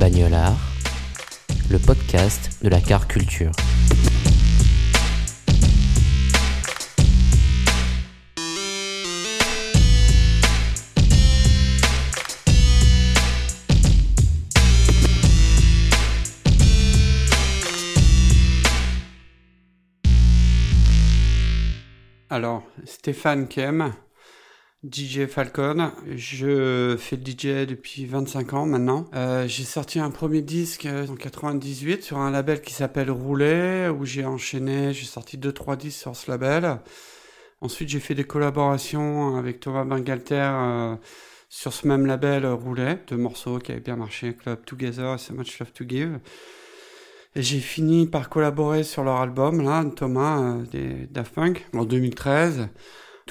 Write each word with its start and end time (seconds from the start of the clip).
Bagnolard, 0.00 0.56
le 1.70 1.78
podcast 1.78 2.64
de 2.64 2.70
la 2.70 2.80
car 2.80 3.06
culture. 3.06 3.52
Alors, 22.30 22.62
Stéphane 22.86 23.48
Kem, 23.48 23.92
DJ 24.82 25.26
Falcon. 25.26 25.92
Je 26.06 26.96
fais 26.98 27.16
le 27.16 27.22
DJ 27.22 27.66
depuis 27.66 28.06
25 28.06 28.54
ans 28.54 28.66
maintenant. 28.66 29.04
Euh, 29.14 29.46
j'ai 29.46 29.64
sorti 29.64 29.98
un 30.00 30.10
premier 30.10 30.40
disque 30.40 30.86
euh, 30.86 31.06
en 31.06 31.16
98 31.16 32.02
sur 32.02 32.16
un 32.16 32.30
label 32.30 32.62
qui 32.62 32.72
s'appelle 32.72 33.10
Roulet, 33.10 33.88
où 33.88 34.06
j'ai 34.06 34.24
enchaîné, 34.24 34.94
j'ai 34.94 35.04
sorti 35.04 35.36
2-3 35.36 35.76
disques 35.76 36.00
sur 36.00 36.16
ce 36.16 36.30
label. 36.30 36.78
Ensuite, 37.60 37.90
j'ai 37.90 38.00
fait 38.00 38.14
des 38.14 38.24
collaborations 38.24 39.36
avec 39.36 39.60
Thomas 39.60 39.84
Bangalter 39.84 40.50
euh, 40.50 40.96
sur 41.50 41.74
ce 41.74 41.86
même 41.86 42.06
label 42.06 42.46
Roulet, 42.46 43.00
deux 43.08 43.18
morceaux 43.18 43.58
qui 43.58 43.72
avaient 43.72 43.82
bien 43.82 43.96
marché, 43.96 44.34
Club 44.34 44.64
Together 44.64 45.14
et 45.14 45.18
So 45.18 45.34
Much 45.34 45.58
Love 45.58 45.72
to 45.72 45.84
Give. 45.86 46.20
Et 47.36 47.42
j'ai 47.42 47.60
fini 47.60 48.06
par 48.06 48.30
collaborer 48.30 48.82
sur 48.82 49.04
leur 49.04 49.16
album, 49.16 49.62
là, 49.62 49.84
Thomas, 49.94 50.40
euh, 50.40 50.62
des 50.72 51.06
Daft 51.10 51.34
Punk, 51.34 51.66
en 51.74 51.84
2013. 51.84 52.70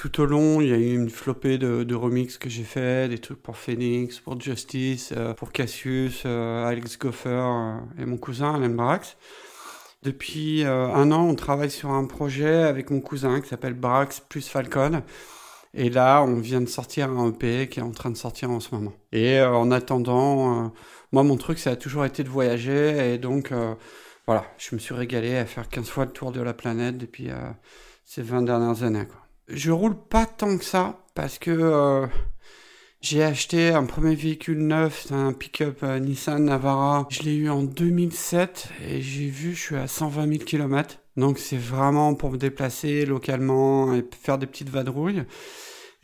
Tout 0.00 0.22
au 0.22 0.24
long, 0.24 0.62
il 0.62 0.68
y 0.68 0.72
a 0.72 0.78
eu 0.78 0.94
une 0.94 1.10
flopée 1.10 1.58
de, 1.58 1.84
de 1.84 1.94
remixes 1.94 2.38
que 2.38 2.48
j'ai 2.48 2.62
fait, 2.62 3.06
des 3.10 3.18
trucs 3.18 3.42
pour 3.42 3.58
Phoenix, 3.58 4.18
pour 4.18 4.40
Justice, 4.40 5.12
euh, 5.14 5.34
pour 5.34 5.52
Cassius, 5.52 6.22
euh, 6.24 6.64
Alex 6.64 6.98
Goffer 6.98 7.28
euh, 7.28 7.76
et 7.98 8.06
mon 8.06 8.16
cousin, 8.16 8.54
Alan 8.54 8.70
Brax. 8.70 9.18
Depuis 10.02 10.64
euh, 10.64 10.86
un 10.86 11.12
an, 11.12 11.28
on 11.28 11.34
travaille 11.34 11.70
sur 11.70 11.90
un 11.90 12.06
projet 12.06 12.62
avec 12.62 12.88
mon 12.88 13.02
cousin 13.02 13.42
qui 13.42 13.50
s'appelle 13.50 13.74
Brax 13.74 14.20
plus 14.20 14.48
Falcon. 14.48 15.02
Et 15.74 15.90
là, 15.90 16.22
on 16.22 16.36
vient 16.36 16.62
de 16.62 16.68
sortir 16.68 17.10
un 17.10 17.28
EP 17.28 17.68
qui 17.68 17.80
est 17.80 17.82
en 17.82 17.90
train 17.90 18.10
de 18.10 18.16
sortir 18.16 18.50
en 18.50 18.60
ce 18.60 18.74
moment. 18.74 18.94
Et 19.12 19.38
euh, 19.38 19.52
en 19.52 19.70
attendant, 19.70 20.64
euh, 20.64 20.68
moi, 21.12 21.24
mon 21.24 21.36
truc, 21.36 21.58
ça 21.58 21.72
a 21.72 21.76
toujours 21.76 22.06
été 22.06 22.24
de 22.24 22.30
voyager. 22.30 23.12
Et 23.12 23.18
donc, 23.18 23.52
voilà, 24.26 24.46
je 24.56 24.74
me 24.74 24.80
suis 24.80 24.94
régalé 24.94 25.36
à 25.36 25.44
faire 25.44 25.68
15 25.68 25.90
fois 25.90 26.06
le 26.06 26.12
tour 26.12 26.32
de 26.32 26.40
la 26.40 26.54
planète 26.54 26.96
depuis 26.96 27.28
ces 28.06 28.22
20 28.22 28.42
dernières 28.42 28.82
années. 28.82 29.04
Quoi. 29.04 29.29
Je 29.52 29.72
roule 29.72 29.96
pas 29.96 30.26
tant 30.26 30.56
que 30.58 30.64
ça 30.64 31.04
parce 31.14 31.40
que 31.40 31.50
euh, 31.50 32.06
j'ai 33.00 33.24
acheté 33.24 33.70
un 33.70 33.84
premier 33.84 34.14
véhicule 34.14 34.58
neuf, 34.58 35.06
c'est 35.08 35.14
un 35.14 35.32
pick-up 35.32 35.80
euh, 35.82 35.98
Nissan 35.98 36.44
Navara. 36.44 37.08
Je 37.10 37.22
l'ai 37.22 37.34
eu 37.34 37.50
en 37.50 37.64
2007 37.64 38.68
et 38.88 39.02
j'ai 39.02 39.26
vu, 39.26 39.54
je 39.54 39.60
suis 39.60 39.76
à 39.76 39.88
120 39.88 40.28
000 40.28 40.44
km. 40.44 41.00
Donc 41.16 41.38
c'est 41.38 41.56
vraiment 41.56 42.14
pour 42.14 42.30
me 42.30 42.36
déplacer 42.38 43.04
localement 43.04 43.92
et 43.92 44.04
faire 44.22 44.38
des 44.38 44.46
petites 44.46 44.70
vadrouilles. 44.70 45.24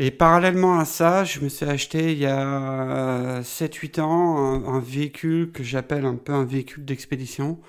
Et 0.01 0.11
parallèlement 0.11 0.81
à 0.81 0.85
ça, 0.85 1.23
je 1.23 1.41
me 1.41 1.49
suis 1.49 1.67
acheté 1.67 2.13
il 2.13 2.19
y 2.19 2.27
a 2.27 3.43
7-8 3.43 4.01
ans 4.01 4.39
un, 4.39 4.75
un 4.75 4.81
véhicule 4.81 5.53
que 5.53 5.63
j'appelle 5.63 6.05
un 6.05 6.17
peu 6.17 6.33
un 6.33 6.45
véhicule 6.45 6.85
d'expédition. 6.85 7.61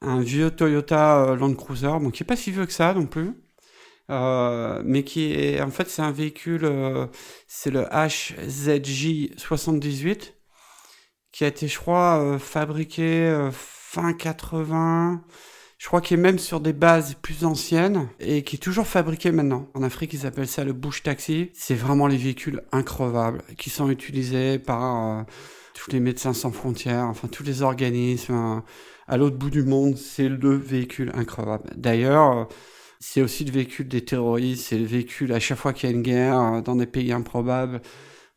Un 0.00 0.20
vieux 0.20 0.50
Toyota 0.50 1.18
euh, 1.18 1.36
Land 1.36 1.54
Cruiser, 1.54 1.92
bon, 2.00 2.10
qui 2.10 2.22
est 2.22 2.26
pas 2.26 2.36
si 2.36 2.50
vieux 2.50 2.64
que 2.64 2.72
ça 2.72 2.94
non 2.94 3.06
plus. 3.06 3.34
Euh, 4.10 4.82
mais 4.84 5.02
qui 5.04 5.32
est, 5.32 5.60
en 5.60 5.70
fait, 5.70 5.88
c'est 5.88 6.02
un 6.02 6.12
véhicule, 6.12 6.64
euh, 6.64 7.06
c'est 7.48 7.70
le 7.70 7.86
HZJ 7.90 9.36
78, 9.36 10.36
qui 11.32 11.44
a 11.44 11.48
été, 11.48 11.68
je 11.68 11.78
crois, 11.78 12.20
euh, 12.20 12.38
fabriqué 12.38 13.26
euh, 13.26 13.50
fin 13.52 14.12
80, 14.12 15.22
je 15.78 15.88
crois 15.88 16.00
qu'il 16.00 16.18
est 16.18 16.22
même 16.22 16.38
sur 16.38 16.60
des 16.60 16.72
bases 16.72 17.14
plus 17.20 17.44
anciennes 17.44 18.08
et 18.18 18.42
qui 18.42 18.56
est 18.56 18.58
toujours 18.58 18.86
fabriqué 18.86 19.30
maintenant. 19.30 19.68
En 19.74 19.82
Afrique, 19.82 20.14
ils 20.14 20.26
appellent 20.26 20.48
ça 20.48 20.64
le 20.64 20.72
bush 20.72 21.02
taxi. 21.02 21.50
C'est 21.52 21.74
vraiment 21.74 22.06
les 22.06 22.16
véhicules 22.16 22.62
increvables 22.72 23.42
qui 23.58 23.68
sont 23.68 23.90
utilisés 23.90 24.58
par 24.58 25.18
euh, 25.20 25.22
tous 25.74 25.90
les 25.90 26.00
médecins 26.00 26.32
sans 26.32 26.50
frontières, 26.50 27.04
enfin 27.04 27.28
tous 27.28 27.42
les 27.42 27.60
organismes 27.60 28.34
euh, 28.34 28.60
à 29.06 29.18
l'autre 29.18 29.36
bout 29.36 29.50
du 29.50 29.64
monde. 29.64 29.98
C'est 29.98 30.30
le 30.30 30.56
véhicule 30.56 31.12
increvable. 31.14 31.70
D'ailleurs, 31.76 32.48
c'est 33.00 33.22
aussi 33.22 33.44
le 33.44 33.52
véhicule 33.52 33.88
des 33.88 34.04
terroristes, 34.04 34.66
c'est 34.68 34.78
le 34.78 34.86
véhicule 34.86 35.32
à 35.32 35.40
chaque 35.40 35.58
fois 35.58 35.72
qu'il 35.72 35.88
y 35.88 35.92
a 35.92 35.94
une 35.94 36.02
guerre 36.02 36.38
euh, 36.40 36.60
dans 36.60 36.76
des 36.76 36.86
pays 36.86 37.12
improbables. 37.12 37.80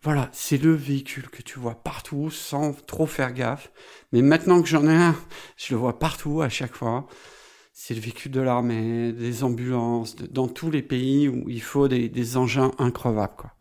Voilà, 0.02 0.30
c'est 0.31 0.58
le 0.58 0.74
véhicule 0.74 1.30
que 1.30 1.42
tu 1.42 1.59
vois 1.59 1.75
partout 1.75 2.30
sans 2.30 2.74
trop 2.74 3.06
faire 3.06 3.34
gaffe. 3.34 3.72
Mais 4.14 4.22
maintenant 4.22 4.62
que 4.62 4.68
j'en 4.68 4.88
ai 4.88 4.96
un, 4.96 5.16
je 5.58 5.74
le 5.74 5.80
vois 5.80 6.00
partout 6.00 6.42
à 6.42 6.50
chaque 6.50 6.75
fois. 6.75 7.08
C'est 7.74 7.94
le 7.94 8.02
véhicule 8.02 8.31
de 8.31 8.42
l'armée, 8.42 9.12
des 9.14 9.44
ambulances, 9.44 10.16
dans 10.16 10.47
tous 10.47 10.72
les 10.72 10.81
pays 10.81 11.28
où 11.30 11.50
il 11.50 11.62
faut 11.62 11.88
des, 11.88 12.38
engins 12.38 12.72
increvables. 12.78 13.52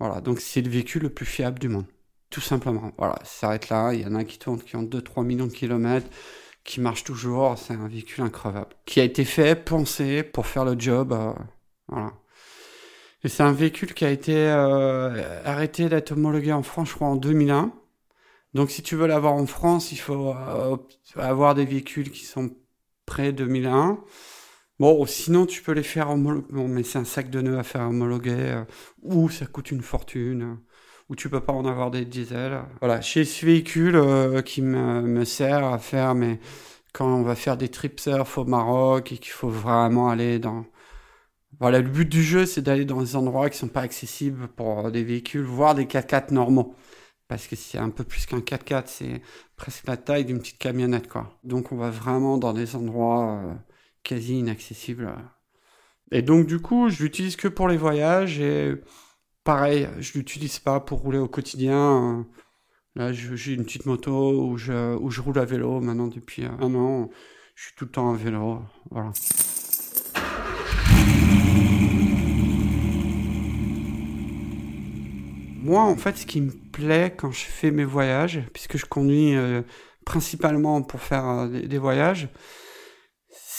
Voilà, 0.00 0.20
donc 0.20 0.40
c'est 0.40 0.62
le 0.62 0.70
véhicule 0.70 1.02
le 1.02 1.10
plus 1.10 1.26
fiable 1.26 1.58
du 1.58 1.68
monde. 1.68 1.86
Tout 2.30 2.40
simplement. 2.40 2.92
Voilà, 2.98 3.16
ça 3.24 3.40
s'arrête 3.40 3.68
là. 3.68 3.92
Il 3.94 4.00
y 4.02 4.06
en 4.06 4.14
a 4.14 4.24
qui 4.24 4.38
tournent, 4.38 4.62
qui 4.62 4.76
ont 4.76 4.82
2-3 4.82 5.24
millions 5.24 5.46
de 5.46 5.52
kilomètres, 5.52 6.08
qui 6.68 6.80
marchent 6.82 7.04
toujours. 7.04 7.56
C'est 7.56 7.72
un 7.72 7.88
véhicule 7.88 8.22
increvable. 8.24 8.76
Qui 8.84 9.00
a 9.00 9.04
été 9.04 9.24
fait, 9.24 9.56
pensé 9.56 10.22
pour 10.22 10.46
faire 10.46 10.66
le 10.66 10.78
job. 10.78 11.12
euh, 11.12 11.32
voilà. 11.88 12.12
Et 13.24 13.28
c'est 13.28 13.42
un 13.42 13.52
véhicule 13.52 13.94
qui 13.94 14.04
a 14.04 14.10
été 14.10 14.34
euh, 14.36 15.42
arrêté 15.44 15.88
d'être 15.88 16.12
homologué 16.12 16.52
en 16.52 16.62
France, 16.62 16.90
je 16.90 16.94
crois, 16.94 17.08
en 17.08 17.16
2001. 17.16 17.72
Donc 18.54 18.70
si 18.70 18.82
tu 18.82 18.96
veux 18.96 19.06
l'avoir 19.06 19.32
en 19.32 19.46
France, 19.46 19.92
il 19.92 19.96
faut 19.96 20.34
euh, 20.34 20.76
avoir 21.16 21.54
des 21.54 21.64
véhicules 21.64 22.10
qui 22.10 22.24
sont 22.26 22.50
près 23.06 23.32
2001. 23.32 23.98
Bon, 24.78 25.06
sinon 25.06 25.46
tu 25.46 25.62
peux 25.62 25.72
les 25.72 25.82
faire 25.82 26.10
homologuer, 26.10 26.46
bon, 26.50 26.68
mais 26.68 26.82
c'est 26.84 26.98
un 26.98 27.04
sac 27.04 27.30
de 27.30 27.40
nœuds 27.40 27.58
à 27.58 27.64
faire 27.64 27.82
homologuer, 27.82 28.62
ou 29.02 29.28
ça 29.28 29.46
coûte 29.46 29.72
une 29.72 29.82
fortune, 29.82 30.58
ou 31.08 31.16
tu 31.16 31.28
peux 31.28 31.40
pas 31.40 31.52
en 31.52 31.64
avoir 31.64 31.90
des 31.90 32.04
diesels. 32.04 32.60
Voilà, 32.80 33.00
j'ai 33.00 33.24
ce 33.24 33.46
véhicule 33.46 33.96
euh, 33.96 34.42
qui 34.42 34.62
me, 34.62 35.02
me 35.02 35.24
sert 35.24 35.64
à 35.64 35.78
faire, 35.78 36.14
mais 36.14 36.38
quand 36.92 37.06
on 37.06 37.22
va 37.22 37.34
faire 37.34 37.56
des 37.56 37.68
trips 37.68 38.00
surf 38.00 38.38
au 38.38 38.44
Maroc 38.44 39.12
et 39.12 39.18
qu'il 39.18 39.32
faut 39.32 39.48
vraiment 39.48 40.10
aller 40.10 40.38
dans... 40.38 40.66
Voilà, 41.60 41.80
le 41.80 41.88
but 41.88 42.08
du 42.08 42.22
jeu, 42.22 42.46
c'est 42.46 42.62
d'aller 42.62 42.84
dans 42.84 43.00
des 43.00 43.16
endroits 43.16 43.50
qui 43.50 43.58
sont 43.58 43.68
pas 43.68 43.80
accessibles 43.80 44.48
pour 44.48 44.90
des 44.90 45.02
véhicules, 45.02 45.42
voire 45.42 45.74
des 45.74 45.86
4x4 45.86 46.32
normaux. 46.32 46.74
Parce 47.26 47.46
que 47.46 47.56
c'est 47.56 47.78
un 47.78 47.90
peu 47.90 48.04
plus 48.04 48.26
qu'un 48.26 48.38
4x4, 48.40 48.84
c'est 48.86 49.22
presque 49.56 49.86
la 49.86 49.96
taille 49.96 50.24
d'une 50.24 50.38
petite 50.38 50.58
camionnette, 50.58 51.08
quoi. 51.08 51.38
Donc 51.44 51.72
on 51.72 51.76
va 51.76 51.90
vraiment 51.90 52.38
dans 52.38 52.52
des 52.52 52.76
endroits 52.76 53.42
euh, 53.44 53.54
quasi 54.02 54.38
inaccessibles. 54.38 55.12
Et 56.10 56.22
donc 56.22 56.46
du 56.46 56.60
coup, 56.60 56.88
je 56.88 57.02
l'utilise 57.02 57.36
que 57.36 57.48
pour 57.48 57.68
les 57.68 57.76
voyages 57.76 58.40
et 58.40 58.80
pareil, 59.48 59.88
je 59.98 60.12
l'utilise 60.18 60.58
pas 60.58 60.78
pour 60.78 60.98
rouler 60.98 61.16
au 61.16 61.26
quotidien. 61.26 62.26
Là, 62.96 63.14
je- 63.14 63.34
j'ai 63.34 63.54
une 63.54 63.64
petite 63.64 63.86
moto 63.86 64.42
où 64.44 64.58
je, 64.58 64.94
où 64.96 65.10
je 65.10 65.22
roule 65.22 65.38
à 65.38 65.46
vélo 65.46 65.80
maintenant 65.80 66.08
depuis 66.08 66.44
un 66.44 66.74
an. 66.74 67.08
Je 67.54 67.64
suis 67.64 67.74
tout 67.74 67.86
le 67.86 67.90
temps 67.90 68.12
à 68.12 68.16
vélo, 68.18 68.60
voilà. 68.90 69.10
Moi, 75.62 75.82
en 75.82 75.96
fait, 75.96 76.16
ce 76.18 76.26
qui 76.26 76.40
me 76.40 76.50
plaît 76.50 77.14
quand 77.16 77.30
je 77.30 77.40
fais 77.44 77.70
mes 77.70 77.84
voyages, 77.84 78.42
puisque 78.52 78.76
je 78.78 78.86
conduis 78.86 79.34
euh, 79.34 79.62
principalement 80.04 80.82
pour 80.82 81.00
faire 81.00 81.26
euh, 81.26 81.48
des 81.48 81.78
voyages, 81.78 82.28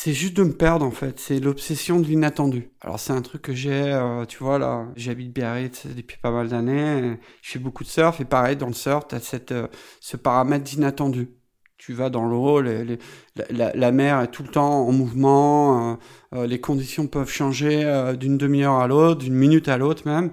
c'est 0.02 0.14
juste 0.14 0.38
de 0.38 0.44
me 0.44 0.54
perdre 0.54 0.86
en 0.86 0.92
fait. 0.92 1.20
C'est 1.20 1.42
l'obsession 1.42 2.00
de 2.00 2.06
l'inattendu. 2.06 2.70
Alors 2.80 3.02
c'est 3.02 3.12
un 3.12 3.22
truc 3.22 3.42
que 3.42 3.54
j'ai, 3.54 3.84
euh, 3.84 4.24
tu 4.24 4.38
vois 4.38 4.58
là, 4.58 4.88
j'habite 4.96 5.34
Biarritz 5.34 5.88
depuis 5.88 6.18
pas 6.18 6.32
mal 6.32 6.48
d'années. 6.48 7.18
Je 7.42 7.52
fais 7.52 7.60
beaucoup 7.60 7.84
de 7.84 7.90
surf 7.90 8.22
et 8.22 8.26
pareil 8.26 8.56
dans 8.56 8.68
le 8.68 8.74
surf, 8.74 9.10
t'as 9.10 9.20
cette 9.20 9.52
euh, 9.52 9.68
ce 10.00 10.16
paramètre 10.16 10.64
d'inattendu. 10.64 11.32
tu 11.78 11.92
vas 11.92 12.10
dans 12.10 12.26
l'eau, 12.26 12.62
la, 12.62 13.92
mer 13.92 14.22
est 14.22 14.32
tout 14.32 14.44
le 14.44 14.50
temps 14.50 14.88
en 14.88 14.92
mouvement, 14.94 16.00
euh, 16.34 16.48
les 16.48 16.62
conditions 16.62 17.08
peuvent 17.08 17.30
changer 17.30 17.84
d'une 18.18 18.38
demi-heure 18.38 18.76
à 18.76 18.88
l'autre, 18.88 19.20
d'une 19.20 19.36
minute 19.36 19.68
à 19.68 19.78
l'autre 19.78 20.04
même. 20.06 20.32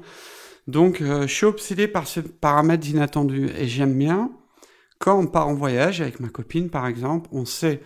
Donc 0.68 1.02
je 1.02 1.26
suis 1.26 1.46
obsédé 1.46 1.88
par 1.88 2.06
ce 2.06 2.20
paramètre 2.20 2.84
d'inattendu 2.84 3.50
et 3.58 3.66
j'aime 3.66 3.98
bien 3.98 4.30
quand 5.00 5.18
on 5.18 5.26
part 5.26 5.48
en 5.48 5.54
voyage 5.54 6.00
avec 6.00 6.20
ma 6.20 6.28
copine 6.28 6.70
par 6.70 6.86
exemple, 6.86 7.28
on 7.32 7.44
sait 7.44 7.80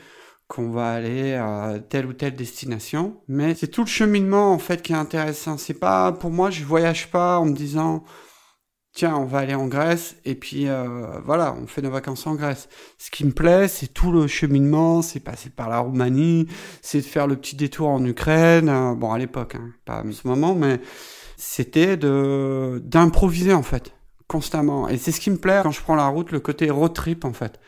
qu'on 0.50 0.70
va 0.70 0.90
aller 0.90 1.34
à 1.34 1.78
telle 1.88 2.06
ou 2.06 2.12
telle 2.12 2.34
destination, 2.34 3.22
mais 3.28 3.54
c'est 3.54 3.68
tout 3.68 3.82
le 3.82 3.86
cheminement 3.86 4.52
en 4.52 4.58
fait 4.58 4.82
qui 4.82 4.92
est 4.92 4.96
intéressant. 4.96 5.56
C'est 5.56 5.74
pas 5.74 6.10
pour 6.10 6.30
moi, 6.32 6.50
je 6.50 6.64
voyage 6.64 7.08
pas 7.08 7.38
en 7.38 7.46
me 7.46 7.54
disant 7.54 8.02
tiens, 8.92 9.14
on 9.14 9.26
va 9.26 9.38
aller 9.38 9.54
en 9.54 9.68
Grèce 9.68 10.16
et 10.24 10.34
puis 10.34 10.68
euh, 10.68 11.20
voilà, 11.24 11.54
on 11.54 11.68
fait 11.68 11.82
nos 11.82 11.90
vacances 11.92 12.26
en 12.26 12.34
Grèce. 12.34 12.68
Ce 12.98 13.12
qui 13.12 13.24
me 13.24 13.30
plaît, 13.30 13.68
c'est 13.68 13.94
tout 13.94 14.10
le 14.10 14.26
cheminement, 14.26 15.02
c'est 15.02 15.20
passer 15.20 15.50
par 15.50 15.68
la 15.68 15.78
Roumanie, 15.78 16.48
c'est 16.82 16.98
de 16.98 17.06
faire 17.06 17.28
le 17.28 17.36
petit 17.36 17.54
détour 17.54 17.88
en 17.88 18.04
Ukraine. 18.04 18.68
Euh, 18.68 18.94
bon, 18.96 19.12
à 19.12 19.18
l'époque, 19.18 19.54
hein, 19.54 19.70
pas 19.84 20.02
en 20.04 20.10
ce 20.10 20.26
moment, 20.26 20.56
mais 20.56 20.80
c'était 21.36 21.96
de 21.96 22.82
d'improviser 22.84 23.54
en 23.54 23.62
fait 23.62 23.94
constamment. 24.26 24.88
Et 24.88 24.98
c'est 24.98 25.12
ce 25.12 25.20
qui 25.20 25.30
me 25.30 25.38
plaît 25.38 25.60
quand 25.62 25.70
je 25.70 25.80
prends 25.80 25.94
la 25.94 26.08
route, 26.08 26.32
le 26.32 26.40
côté 26.40 26.70
road 26.70 26.92
trip 26.92 27.24
en 27.24 27.32
fait. 27.32 27.60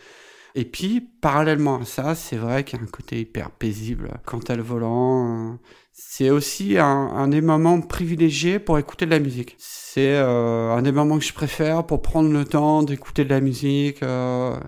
Et 0.54 0.64
puis, 0.64 1.00
parallèlement 1.00 1.80
à 1.80 1.84
ça, 1.84 2.14
c'est 2.14 2.36
vrai 2.36 2.64
qu'il 2.64 2.78
y 2.78 2.82
a 2.82 2.84
un 2.84 2.88
côté 2.88 3.20
hyper 3.20 3.50
paisible 3.50 4.10
quand 4.26 4.44
t'as 4.44 4.56
le 4.56 4.62
volant. 4.62 5.58
C'est 5.92 6.30
aussi 6.30 6.76
un, 6.78 7.28
des 7.28 7.40
moments 7.40 7.80
privilégiés 7.80 8.58
pour 8.58 8.78
écouter 8.78 9.06
de 9.06 9.10
la 9.10 9.18
musique. 9.18 9.56
C'est 9.58 10.16
euh, 10.16 10.72
un 10.72 10.82
des 10.82 10.92
moments 10.92 11.18
que 11.18 11.24
je 11.24 11.32
préfère 11.32 11.86
pour 11.86 12.02
prendre 12.02 12.30
le 12.32 12.44
temps 12.44 12.82
d'écouter 12.82 13.24
de 13.24 13.30
la 13.30 13.40
musique, 13.40 14.02
euh, 14.02 14.58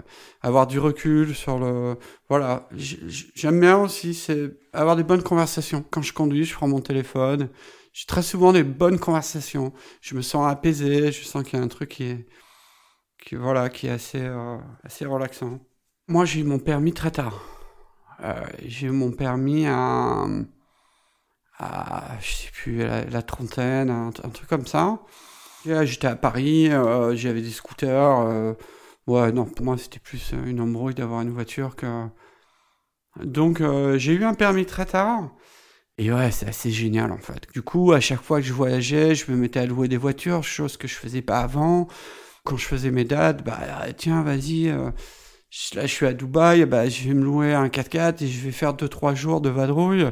avoir 0.42 0.66
du 0.66 0.78
recul 0.78 1.34
sur 1.34 1.58
le... 1.58 1.96
Voilà, 2.28 2.68
j'aime 2.76 3.60
bien 3.60 3.78
aussi, 3.78 4.14
c'est 4.14 4.52
avoir 4.72 4.96
des 4.96 5.04
bonnes 5.04 5.22
conversations. 5.22 5.84
Quand 5.90 6.02
je 6.02 6.12
conduis, 6.12 6.44
je 6.44 6.54
prends 6.54 6.68
mon 6.68 6.80
téléphone. 6.80 7.50
J'ai 7.92 8.06
très 8.06 8.22
souvent 8.22 8.52
des 8.52 8.64
bonnes 8.64 8.98
conversations. 8.98 9.72
Je 10.00 10.14
me 10.14 10.22
sens 10.22 10.50
apaisé, 10.50 11.12
je 11.12 11.24
sens 11.24 11.44
qu'il 11.44 11.58
y 11.58 11.62
a 11.62 11.64
un 11.64 11.68
truc 11.68 11.90
qui 11.90 12.04
est, 12.04 12.26
qui, 13.24 13.36
voilà, 13.36 13.68
qui 13.70 13.86
est 13.86 13.90
assez, 13.90 14.20
euh, 14.20 14.58
assez 14.82 15.06
relaxant. 15.06 15.60
Moi, 16.06 16.26
j'ai 16.26 16.40
eu 16.40 16.44
mon 16.44 16.58
permis 16.58 16.92
très 16.92 17.10
tard. 17.10 17.42
Euh, 18.22 18.44
j'ai 18.66 18.88
eu 18.88 18.90
mon 18.90 19.10
permis 19.10 19.66
à, 19.66 20.26
à 21.58 22.18
je 22.20 22.30
sais 22.30 22.50
plus, 22.52 22.78
la, 22.78 23.22
trentaine, 23.22 23.90
un, 23.90 24.10
truc 24.10 24.46
comme 24.48 24.66
ça. 24.66 25.00
J'étais 25.64 26.06
à 26.06 26.16
Paris, 26.16 26.70
euh, 26.70 27.16
j'avais 27.16 27.40
des 27.40 27.50
scooters. 27.50 28.20
Euh, 28.20 28.52
ouais, 29.06 29.32
non, 29.32 29.46
pour 29.46 29.64
moi, 29.64 29.78
c'était 29.78 29.98
plus 29.98 30.32
une 30.44 30.60
embrouille 30.60 30.94
d'avoir 30.94 31.22
une 31.22 31.30
voiture 31.30 31.74
que. 31.74 32.06
Donc, 33.22 33.62
j'ai 33.96 34.12
eu 34.12 34.24
un 34.24 34.34
permis 34.34 34.66
très 34.66 34.86
tard. 34.86 35.30
Et 35.96 36.12
ouais, 36.12 36.30
c'est 36.32 36.48
assez 36.48 36.70
génial 36.70 37.12
en 37.12 37.18
fait. 37.18 37.46
Du 37.52 37.62
coup, 37.62 37.92
à 37.92 38.00
chaque 38.00 38.20
fois 38.20 38.40
que 38.40 38.46
je 38.46 38.52
voyageais, 38.52 39.14
je 39.14 39.30
me 39.30 39.36
mettais 39.36 39.60
à 39.60 39.66
louer 39.66 39.88
des 39.88 39.96
voitures, 39.96 40.42
chose 40.42 40.76
que 40.76 40.88
je 40.88 40.94
faisais 40.96 41.22
pas 41.22 41.40
avant. 41.40 41.86
Quand 42.44 42.56
je 42.56 42.66
faisais 42.66 42.90
mes 42.90 43.04
dates, 43.04 43.44
bah 43.44 43.60
tiens, 43.96 44.22
vas-y, 44.22 44.74
là 45.74 45.86
je 45.86 45.92
suis 45.92 46.06
à 46.06 46.12
Dubaï, 46.12 46.64
bah, 46.66 46.88
je 46.88 47.08
vais 47.08 47.14
me 47.14 47.24
louer 47.24 47.54
un 47.54 47.68
4x4 47.68 48.22
et 48.22 48.28
je 48.28 48.40
vais 48.40 48.52
faire 48.52 48.74
2-3 48.74 49.14
jours 49.14 49.40
de 49.40 49.50
vadrouille. 49.50 50.06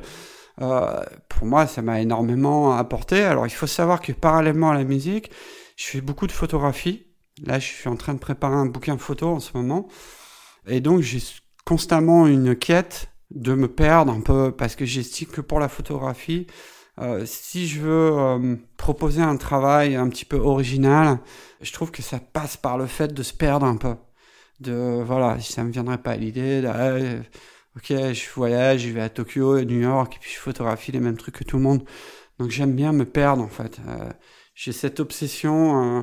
Euh, 0.61 1.03
pour 1.29 1.47
moi, 1.47 1.67
ça 1.67 1.83
m'a 1.83 2.01
énormément 2.01 2.77
apporté. 2.77 3.23
Alors, 3.23 3.47
il 3.47 3.51
faut 3.51 3.67
savoir 3.67 4.01
que 4.01 4.13
parallèlement 4.13 4.71
à 4.71 4.75
la 4.75 4.85
musique, 4.85 5.31
je 5.77 5.85
fais 5.87 6.01
beaucoup 6.01 6.27
de 6.27 6.33
photographie. 6.33 7.07
Là, 7.45 7.59
je 7.59 7.67
suis 7.67 7.89
en 7.89 7.97
train 7.97 8.15
de 8.15 8.19
préparer 8.19 8.55
un 8.55 8.67
bouquin 8.67 8.95
de 8.95 9.01
photos 9.01 9.37
en 9.37 9.41
ce 9.41 9.57
moment. 9.57 9.89
Et 10.67 10.81
donc, 10.81 11.01
j'ai 11.01 11.21
constamment 11.65 12.27
une 12.27 12.55
quête 12.55 13.09
de 13.31 13.55
me 13.55 13.69
perdre 13.69 14.13
un 14.13 14.21
peu 14.21 14.53
parce 14.53 14.77
que 14.77 14.85
j'estime 14.85 15.29
que 15.29 15.41
pour 15.41 15.59
la 15.59 15.69
photographie, 15.69 16.47
euh, 17.01 17.25
si 17.25 17.67
je 17.67 17.81
veux 17.81 18.13
euh, 18.13 18.57
proposer 18.77 19.23
un 19.23 19.37
travail 19.37 19.97
un 19.97 20.09
petit 20.09 20.27
peu 20.27 20.37
original, 20.37 21.19
je 21.63 21.73
trouve 21.73 21.91
que 21.91 22.03
ça 22.03 22.21
passe 22.21 22.57
par 22.59 22.77
le 22.77 22.87
fait 22.87 23.15
de 23.15 23.23
se 23.23 23.33
perdre 23.33 23.65
un 23.65 23.77
peu 23.77 23.95
de 24.63 25.03
voilà, 25.05 25.39
ça 25.41 25.65
me 25.65 25.71
viendrait 25.71 25.99
pas 25.99 26.17
l'idée, 26.17 26.63
ah, 26.67 26.97
ok, 27.77 27.87
je 27.89 28.31
voyage, 28.35 28.83
je 28.83 28.91
vais 28.91 29.01
à 29.03 29.09
Tokyo, 29.09 29.55
à 29.55 29.65
New 29.65 29.81
York, 29.81 30.17
et 30.17 30.19
puis 30.21 30.31
je 30.33 30.39
photographie 30.39 30.93
les 30.93 31.01
mêmes 31.01 31.17
trucs 31.17 31.37
que 31.37 31.45
tout 31.45 31.57
le 31.57 31.63
monde. 31.63 31.85
Donc 32.39 32.51
j'aime 32.51 32.75
bien 32.75 32.93
me 32.93 33.05
perdre 33.05 33.43
en 33.43 33.49
fait. 33.49 33.81
Euh, 33.89 34.11
j'ai 34.55 34.73
cette 34.73 35.01
obsession, 35.01 35.99
euh, 35.99 36.03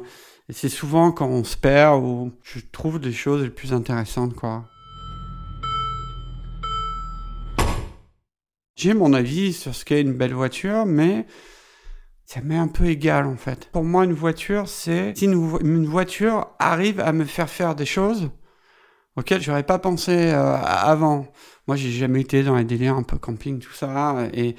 et 0.49 0.53
c'est 0.53 0.69
souvent 0.69 1.11
quand 1.11 1.27
on 1.27 1.43
se 1.43 1.57
perd 1.57 2.03
où 2.03 2.31
je 2.43 2.59
trouve 2.71 2.99
des 2.99 3.13
choses 3.13 3.43
les 3.43 3.49
plus 3.49 3.73
intéressantes, 3.73 4.35
quoi. 4.35 4.65
J'ai 8.75 8.93
mon 8.93 9.13
avis 9.13 9.51
sur 9.51 9.75
ce 9.75 9.83
qu'est 9.83 9.99
une 9.99 10.13
belle 10.13 10.33
voiture, 10.33 10.85
mais 10.85 11.25
ça 12.29 12.41
m'est 12.41 12.55
un 12.55 12.67
peu 12.67 12.85
égal 12.85 13.25
en 13.25 13.35
fait. 13.35 13.69
Pour 13.71 13.83
moi, 13.83 14.05
une 14.05 14.13
voiture, 14.13 14.69
c'est 14.69 15.17
si 15.17 15.25
une, 15.25 15.85
voiture 15.85 16.47
arrive 16.59 16.99
à 16.99 17.11
me 17.11 17.25
faire 17.25 17.49
faire 17.49 17.75
des 17.75 17.87
choses 17.87 18.29
auquel 19.19 19.41
j'aurais 19.41 19.63
pas 19.63 19.79
pensé 19.79 20.31
euh, 20.31 20.55
avant. 20.63 21.27
Moi, 21.67 21.75
j'ai 21.75 21.91
jamais 21.91 22.21
été 22.21 22.41
dans 22.41 22.55
les 22.55 22.63
délires 22.63 22.95
un 22.95 23.03
peu 23.03 23.17
camping, 23.17 23.59
tout 23.59 23.73
ça. 23.73 24.27
Et, 24.33 24.55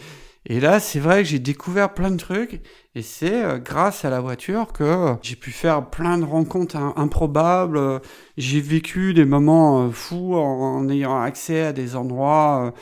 et 0.47 0.61
là, 0.61 0.81
c'est 0.81 1.01
vrai 1.01 1.23
que 1.23 1.29
j'ai 1.29 1.39
découvert 1.39 1.95
plein 1.95 2.11
de 2.11 2.17
trucs. 2.17 2.61
Et 2.95 3.03
c'est 3.03 3.43
euh, 3.43 3.59
grâce 3.59 4.05
à 4.05 4.11
la 4.11 4.21
voiture 4.21 4.73
que 4.73 5.15
j'ai 5.23 5.37
pu 5.37 5.51
faire 5.51 5.89
plein 5.89 6.19
de 6.19 6.25
rencontres 6.25 6.77
improbables. 6.77 8.01
J'ai 8.37 8.61
vécu 8.61 9.15
des 9.15 9.25
moments 9.25 9.87
euh, 9.87 9.91
fous 9.91 10.37
en, 10.37 10.89
ayant 10.91 11.21
accès 11.21 11.63
à 11.63 11.73
des 11.73 11.97
endroits 11.97 12.73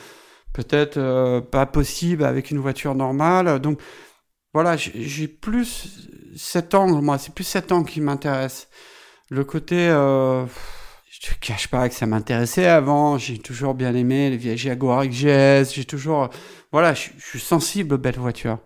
peut-être 0.51 1.39
pas 1.51 1.65
possibles 1.65 2.25
avec 2.25 2.51
une 2.51 2.57
voiture 2.57 2.93
normale. 2.93 3.59
Donc, 3.59 3.79
voilà, 4.53 4.75
j'ai 4.75 5.27
plus 5.27 6.09
cet 6.35 6.73
angle, 6.73 7.01
moi. 7.01 7.17
C'est 7.17 7.33
plus 7.33 7.45
cet 7.45 7.71
angle 7.71 7.87
qui 7.89 8.01
m'intéresse. 8.01 8.67
Le 9.29 9.45
côté 9.45 9.89
je 11.19 11.33
te 11.33 11.39
cache 11.39 11.67
pas 11.67 11.89
que 11.89 11.95
ça 11.95 12.05
m'intéressait 12.05 12.67
avant. 12.67 13.17
J'ai 13.17 13.37
toujours 13.39 13.73
bien 13.73 13.93
aimé 13.93 14.29
les 14.29 14.37
vieilles 14.37 14.57
Jaguar 14.57 15.05
XJS. 15.05 15.73
J'ai 15.73 15.85
toujours, 15.85 16.29
voilà, 16.71 16.93
je, 16.93 17.09
suis 17.19 17.39
sensible 17.39 17.95
aux 17.95 17.97
belles 17.97 18.17
voitures. 18.17 18.59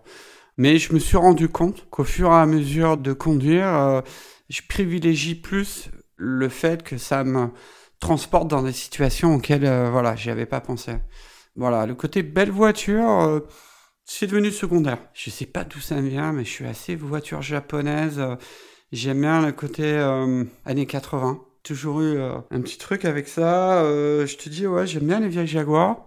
Mais 0.56 0.78
je 0.78 0.92
me 0.92 1.00
suis 1.00 1.16
rendu 1.16 1.48
compte 1.48 1.88
qu'au 1.90 2.04
fur 2.04 2.30
et 2.30 2.34
à 2.34 2.46
mesure 2.46 2.96
de 2.96 3.12
conduire, 3.12 3.66
euh, 3.66 4.00
je 4.48 4.60
privilégie 4.68 5.34
plus 5.34 5.90
le 6.16 6.48
fait 6.48 6.84
que 6.84 6.96
ça 6.96 7.24
me 7.24 7.48
transporte 7.98 8.46
dans 8.48 8.62
des 8.62 8.72
situations 8.72 9.34
auxquelles, 9.34 9.66
euh, 9.66 9.90
voilà, 9.90 10.14
j'y 10.14 10.30
avais 10.30 10.46
pas 10.46 10.60
pensé. 10.60 10.92
Voilà, 11.56 11.86
le 11.86 11.96
côté 11.96 12.22
belle 12.22 12.50
voiture, 12.52 13.20
euh, 13.20 13.40
c'est 14.04 14.28
devenu 14.28 14.52
secondaire. 14.52 14.98
Je 15.12 15.30
sais 15.30 15.46
pas 15.46 15.64
d'où 15.64 15.80
ça 15.80 16.00
vient, 16.00 16.32
mais 16.32 16.44
je 16.44 16.50
suis 16.50 16.66
assez 16.66 16.94
voiture 16.94 17.42
japonaise. 17.42 18.22
J'aime 18.92 19.22
bien 19.22 19.44
le 19.44 19.52
côté 19.52 19.98
années 20.64 20.86
80 20.86 21.40
toujours 21.64 22.02
eu 22.02 22.18
euh, 22.18 22.34
un 22.50 22.60
petit 22.60 22.78
truc 22.78 23.04
avec 23.04 23.26
ça. 23.26 23.82
Euh, 23.82 24.26
je 24.26 24.36
te 24.36 24.48
dis, 24.48 24.66
ouais, 24.68 24.86
j'aime 24.86 25.06
bien 25.06 25.18
les 25.18 25.28
vieilles 25.28 25.48
Jaguars. 25.48 26.06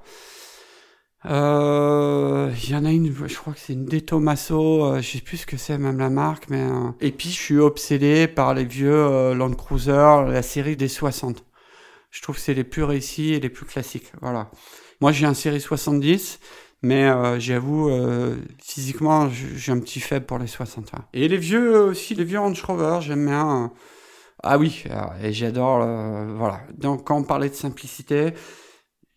Euh, 1.25 2.51
il 2.63 2.69
y 2.69 2.75
en 2.75 2.85
a 2.85 2.91
une, 2.91 3.11
je 3.27 3.35
crois 3.35 3.53
que 3.53 3.59
c'est 3.59 3.73
une 3.73 3.85
Detomaso, 3.85 5.01
je 5.01 5.01
sais 5.01 5.19
plus 5.19 5.37
ce 5.37 5.45
que 5.45 5.57
c'est, 5.57 5.77
même 5.77 5.97
la 5.97 6.09
marque, 6.09 6.49
mais. 6.49 6.65
Et 7.01 7.11
puis, 7.11 7.29
je 7.29 7.33
suis 7.33 7.57
obsédé 7.57 8.27
par 8.27 8.53
les 8.53 8.63
vieux 8.63 9.33
Land 9.33 9.53
Cruiser, 9.53 10.23
la 10.27 10.41
série 10.41 10.77
des 10.77 10.87
60. 10.87 11.43
Je 12.11 12.21
trouve 12.21 12.35
que 12.35 12.41
c'est 12.41 12.53
les 12.53 12.63
plus 12.63 12.83
réussis 12.83 13.33
et 13.33 13.39
les 13.41 13.49
plus 13.49 13.65
classiques. 13.65 14.13
Voilà. 14.21 14.49
Moi, 15.01 15.11
j'ai 15.11 15.25
un 15.25 15.33
série 15.33 15.59
70, 15.59 16.39
mais 16.83 17.09
j'avoue, 17.39 17.91
physiquement, 18.63 19.29
j'ai 19.29 19.71
un 19.71 19.79
petit 19.79 19.99
faible 19.99 20.25
pour 20.27 20.37
les 20.37 20.47
60. 20.47 20.91
Et 21.13 21.27
les 21.27 21.37
vieux 21.37 21.81
aussi, 21.81 22.15
les 22.15 22.23
vieux 22.23 22.39
Range 22.39 22.61
Rover, 22.61 22.99
j'aime 23.01 23.25
bien. 23.25 23.73
Ah 24.43 24.57
oui, 24.57 24.83
et 25.23 25.33
j'adore, 25.33 25.79
voilà. 26.35 26.61
Donc 26.77 27.07
quand 27.07 27.17
on 27.17 27.23
parlait 27.23 27.49
de 27.49 27.55
simplicité, 27.55 28.33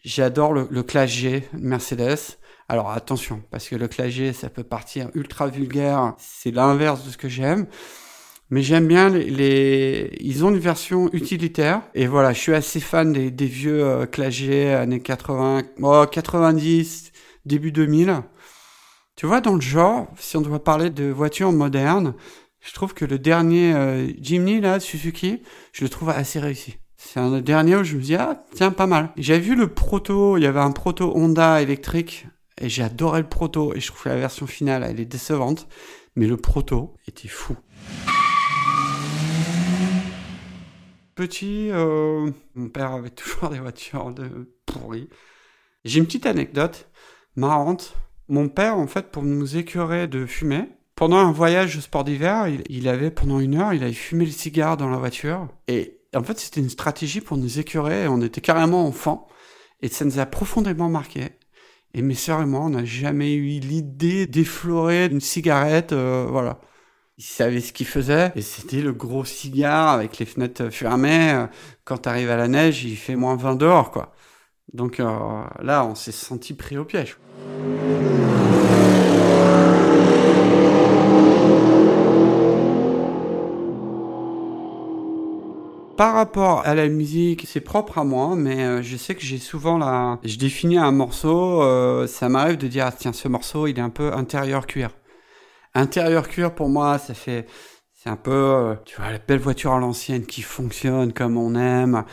j'adore 0.05 0.53
le, 0.53 0.69
le 0.71 0.85
G 1.07 1.49
Mercedes. 1.53 2.39
Alors 2.69 2.91
attention, 2.91 3.43
parce 3.51 3.69
que 3.69 3.75
le 3.75 3.89
Clash 3.89 4.13
G, 4.13 4.33
ça 4.33 4.49
peut 4.49 4.63
partir 4.63 5.11
ultra 5.15 5.49
vulgaire, 5.49 6.15
c'est 6.19 6.53
l'inverse 6.53 7.05
de 7.05 7.11
ce 7.11 7.17
que 7.17 7.29
j'aime. 7.29 7.67
Mais 8.51 8.63
j'aime 8.63 8.87
bien 8.87 9.09
les, 9.09 10.17
Ils 10.21 10.45
ont 10.45 10.51
une 10.51 10.59
version 10.59 11.09
utilitaire. 11.13 11.83
Et 11.95 12.07
voilà, 12.07 12.33
je 12.33 12.39
suis 12.39 12.55
assez 12.55 12.79
fan 12.79 13.13
des, 13.13 13.47
vieux 13.47 13.85
euh, 13.85 14.07
Clash 14.07 14.35
G 14.35 14.73
années 14.73 15.01
80, 15.01 15.63
oh, 15.83 16.05
90, 16.11 17.13
début 17.45 17.73
2000. 17.73 18.23
Tu 19.17 19.27
vois, 19.27 19.41
dans 19.41 19.55
le 19.55 19.61
genre, 19.61 20.07
si 20.17 20.37
on 20.37 20.41
doit 20.41 20.63
parler 20.63 20.91
de 20.91 21.11
voitures 21.11 21.53
modernes, 21.53 22.15
je 22.61 22.73
trouve 22.73 22.95
que 22.95 23.05
le 23.05 23.19
dernier 23.19 23.75
euh, 23.75 24.09
Jimny, 24.19 24.61
là, 24.61 24.81
Suzuki, 24.81 25.43
je 25.73 25.85
le 25.85 25.91
trouve 25.91 26.11
assez 26.11 26.39
réussi. 26.39 26.77
C'est 26.97 27.19
un 27.19 27.41
dernier 27.41 27.77
où 27.77 27.85
je 27.85 27.97
me 27.97 28.03
dis, 28.03 28.15
ah, 28.15 28.45
tiens, 28.55 28.71
pas 28.71 28.87
mal. 28.87 29.11
J'avais 29.17 29.41
vu 29.41 29.55
le 29.55 29.73
proto, 29.73 30.37
il 30.37 30.43
y 30.43 30.47
avait 30.47 30.61
un 30.61 30.73
proto 30.73 31.13
Honda 31.17 31.63
électrique, 31.63 32.27
et 32.61 32.69
j'ai 32.69 32.83
adoré 32.83 33.23
le 33.23 33.29
proto, 33.29 33.75
et 33.75 33.81
je 33.81 33.87
trouve 33.87 34.03
que 34.03 34.09
la 34.11 34.17
version 34.17 34.47
finale, 34.47 34.85
elle 34.87 35.01
est 35.01 35.07
décevante, 35.07 35.67
mais 36.15 36.27
le 36.27 36.37
proto 36.37 36.95
était 37.07 37.29
fou. 37.29 37.57
petit, 41.21 41.71
euh, 41.71 42.31
mon 42.55 42.71
père 42.71 42.93
avait 42.93 43.11
toujours 43.11 43.51
des 43.51 43.59
voitures 43.59 44.13
de 44.13 44.55
pourries. 44.65 45.11
J'ai 45.85 45.99
une 45.99 46.07
petite 46.07 46.27
anecdote 46.27 46.89
marrante. 47.37 47.95
Mon 48.29 48.49
père, 48.49 48.79
en 48.79 48.87
fait, 48.87 49.11
pour 49.11 49.23
nous 49.23 49.57
écœurer 49.57 50.09
de 50.09 50.25
fumer, 50.25 50.69
pendant 51.01 51.17
un 51.17 51.33
voyage 51.33 51.77
de 51.77 51.81
sport 51.81 52.05
d'hiver, 52.05 52.47
il, 52.69 52.87
avait, 52.87 53.11
pendant 53.11 53.41
une 53.41 53.55
heure, 53.55 53.73
il 53.73 53.83
avait 53.83 53.95
fumé 53.95 54.27
le 54.27 54.31
cigare 54.31 54.77
dans 54.77 54.91
la 54.91 54.99
voiture. 54.99 55.49
Et 55.67 55.99
en 56.15 56.23
fait, 56.23 56.39
c'était 56.39 56.61
une 56.61 56.69
stratégie 56.69 57.23
pour 57.23 57.39
nous 57.39 57.59
écœurer. 57.59 58.07
On 58.07 58.21
était 58.21 58.43
carrément 58.43 58.87
enfants. 58.87 59.27
Et 59.81 59.89
ça 59.89 60.05
nous 60.05 60.19
a 60.19 60.27
profondément 60.27 60.91
marqué. 60.91 61.31
Et 61.95 62.03
mes 62.03 62.15
sœurs 62.15 62.43
et 62.43 62.45
moi, 62.45 62.61
on 62.61 62.69
n'a 62.69 62.85
jamais 62.85 63.33
eu 63.33 63.61
l'idée 63.61 64.27
d'effleurer 64.27 65.07
une 65.07 65.23
cigarette, 65.23 65.95
euh, 65.95 66.27
voilà. 66.29 66.61
Il 67.17 67.25
savait 67.25 67.63
ce 67.63 67.73
qu'il 67.73 67.87
faisait, 67.87 68.33
et 68.37 68.43
c'était 68.43 68.83
le 68.83 68.93
gros 68.93 69.25
cigare 69.25 69.89
avec 69.89 70.19
les 70.19 70.27
fenêtres 70.27 70.69
fermées. 70.69 71.47
Quand 71.85 71.97
t'arrives 71.97 72.31
à 72.31 72.37
la 72.37 72.49
neige, 72.49 72.85
il 72.85 72.97
fait 72.97 73.17
moins 73.17 73.37
20 73.37 73.55
dehors, 73.55 73.91
quoi. 73.91 74.13
Donc 74.75 75.01
euh, 75.01 75.07
là, 75.63 75.87
on 75.87 75.95
s'est 75.95 76.13
senti 76.13 76.53
pris 76.53 76.77
au 76.77 76.85
piège. 76.85 77.17
Par 86.01 86.15
rapport 86.15 86.67
à 86.67 86.75
la 86.75 86.89
musique, 86.89 87.45
c'est 87.47 87.61
propre 87.61 87.99
à 87.99 88.05
moi, 88.05 88.35
mais 88.35 88.65
euh, 88.65 88.83
je 88.83 88.97
sais 88.97 89.15
que 89.15 89.21
j'ai 89.21 89.37
souvent 89.37 89.77
la... 89.77 90.19
Je 90.25 90.39
définis 90.39 90.79
un 90.79 90.93
morceau, 90.93 91.63
euh, 91.63 92.07
ça 92.07 92.31
m'arrive 92.31 92.57
de 92.57 92.69
dire, 92.69 92.87
ah, 92.87 92.93
tiens, 92.93 93.13
ce 93.13 93.29
morceau, 93.29 93.67
il 93.67 93.77
est 93.79 93.83
un 93.83 93.91
peu 93.91 94.11
intérieur 94.15 94.67
cuir. 94.67 94.93
Intérieur 95.75 96.27
cuir, 96.27 96.55
pour 96.55 96.71
moi, 96.71 96.97
ça 96.97 97.13
fait... 97.13 97.47
C'est 97.93 98.09
un 98.09 98.17
peu, 98.17 98.31
euh, 98.33 98.75
tu 98.87 98.97
vois, 98.97 99.11
la 99.13 99.19
belle 99.19 99.41
voiture 99.41 99.75
à 99.75 99.79
l'ancienne 99.79 100.25
qui 100.25 100.41
fonctionne 100.41 101.13
comme 101.13 101.37
on 101.37 101.55
aime 101.55 102.07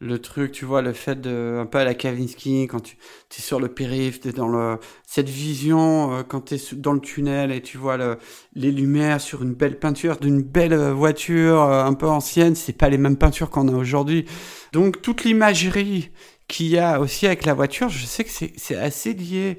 le 0.00 0.18
truc, 0.18 0.52
tu 0.52 0.64
vois, 0.64 0.82
le 0.82 0.92
fait 0.92 1.20
de, 1.20 1.58
un 1.60 1.66
peu 1.66 1.78
à 1.78 1.84
la 1.84 1.94
Kavinsky, 1.94 2.66
quand 2.66 2.80
tu 2.80 2.96
es 2.96 3.40
sur 3.40 3.60
le 3.60 3.68
périph, 3.68 4.20
tu 4.20 4.32
dans 4.32 4.48
le, 4.48 4.78
cette 5.06 5.28
vision, 5.28 6.12
euh, 6.12 6.22
quand 6.22 6.42
tu 6.46 6.54
es 6.54 6.74
dans 6.74 6.92
le 6.92 7.00
tunnel 7.00 7.52
et 7.52 7.62
tu 7.62 7.78
vois 7.78 7.96
le, 7.96 8.18
les 8.54 8.70
lumières 8.70 9.20
sur 9.20 9.42
une 9.42 9.54
belle 9.54 9.78
peinture 9.78 10.16
d'une 10.18 10.42
belle 10.42 10.72
euh, 10.72 10.92
voiture 10.92 11.62
euh, 11.62 11.84
un 11.84 11.94
peu 11.94 12.08
ancienne, 12.08 12.54
c'est 12.54 12.72
pas 12.72 12.88
les 12.88 12.98
mêmes 12.98 13.16
peintures 13.16 13.50
qu'on 13.50 13.68
a 13.68 13.72
aujourd'hui. 13.72 14.26
Donc, 14.72 15.00
toute 15.02 15.24
l'imagerie 15.24 16.10
qu'il 16.48 16.66
y 16.66 16.78
a 16.78 17.00
aussi 17.00 17.26
avec 17.26 17.46
la 17.46 17.54
voiture, 17.54 17.88
je 17.88 18.04
sais 18.04 18.24
que 18.24 18.30
c'est 18.30 18.76
assez 18.76 19.14
lié 19.14 19.56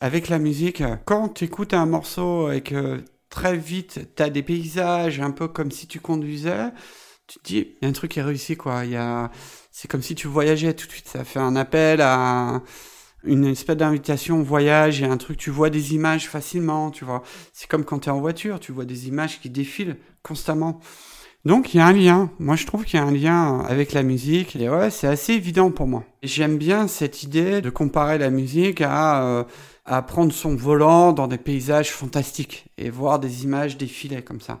avec 0.00 0.28
la 0.28 0.38
musique. 0.38 0.82
Quand 1.04 1.28
tu 1.30 1.44
écoutes 1.44 1.74
un 1.74 1.86
morceau 1.86 2.52
et 2.52 2.60
que 2.60 3.02
très 3.30 3.56
vite, 3.56 4.14
tu 4.16 4.22
as 4.22 4.30
des 4.30 4.42
paysages 4.42 5.20
un 5.20 5.32
peu 5.32 5.48
comme 5.48 5.70
si 5.70 5.86
tu 5.86 6.00
conduisais, 6.00 6.70
tu 7.28 7.38
te 7.38 7.44
dis, 7.44 7.56
il 7.58 7.84
y 7.84 7.86
a 7.86 7.88
un 7.88 7.92
truc 7.92 8.12
qui 8.12 8.18
est 8.18 8.22
réussi, 8.22 8.56
quoi. 8.56 8.84
Il 8.84 8.92
y 8.92 8.96
a, 8.96 9.30
c'est 9.70 9.88
comme 9.88 10.02
si 10.02 10.14
tu 10.14 10.26
voyageais 10.26 10.74
tout 10.74 10.86
de 10.86 10.92
suite. 10.92 11.08
Ça 11.08 11.24
fait 11.24 11.38
un 11.38 11.56
appel 11.56 12.00
à 12.00 12.62
une 13.24 13.44
espèce 13.44 13.76
d'invitation 13.76 14.40
au 14.40 14.44
voyage 14.44 15.02
et 15.02 15.04
un 15.04 15.16
truc, 15.16 15.36
tu 15.36 15.50
vois 15.50 15.70
des 15.70 15.94
images 15.94 16.28
facilement, 16.28 16.90
tu 16.90 17.04
vois. 17.04 17.22
C'est 17.52 17.68
comme 17.68 17.84
quand 17.84 18.00
tu 18.00 18.08
es 18.08 18.12
en 18.12 18.20
voiture, 18.20 18.60
tu 18.60 18.72
vois 18.72 18.84
des 18.84 19.08
images 19.08 19.40
qui 19.40 19.50
défilent 19.50 19.96
constamment. 20.22 20.80
Donc 21.44 21.74
il 21.74 21.78
y 21.78 21.80
a 21.80 21.86
un 21.86 21.92
lien. 21.92 22.30
Moi 22.38 22.56
je 22.56 22.66
trouve 22.66 22.84
qu'il 22.84 22.98
y 22.98 23.02
a 23.02 23.06
un 23.06 23.12
lien 23.12 23.60
avec 23.68 23.92
la 23.92 24.02
musique 24.02 24.56
et 24.56 24.68
ouais, 24.68 24.90
c'est 24.90 25.06
assez 25.06 25.34
évident 25.34 25.70
pour 25.70 25.86
moi. 25.86 26.04
J'aime 26.22 26.58
bien 26.58 26.88
cette 26.88 27.22
idée 27.22 27.60
de 27.60 27.70
comparer 27.70 28.18
la 28.18 28.30
musique 28.30 28.80
à, 28.80 29.22
euh, 29.22 29.44
à 29.84 30.02
prendre 30.02 30.32
son 30.32 30.56
volant 30.56 31.12
dans 31.12 31.26
des 31.26 31.38
paysages 31.38 31.92
fantastiques 31.92 32.66
et 32.76 32.90
voir 32.90 33.18
des 33.18 33.44
images 33.44 33.76
défiler 33.76 34.22
comme 34.22 34.40
ça. 34.40 34.60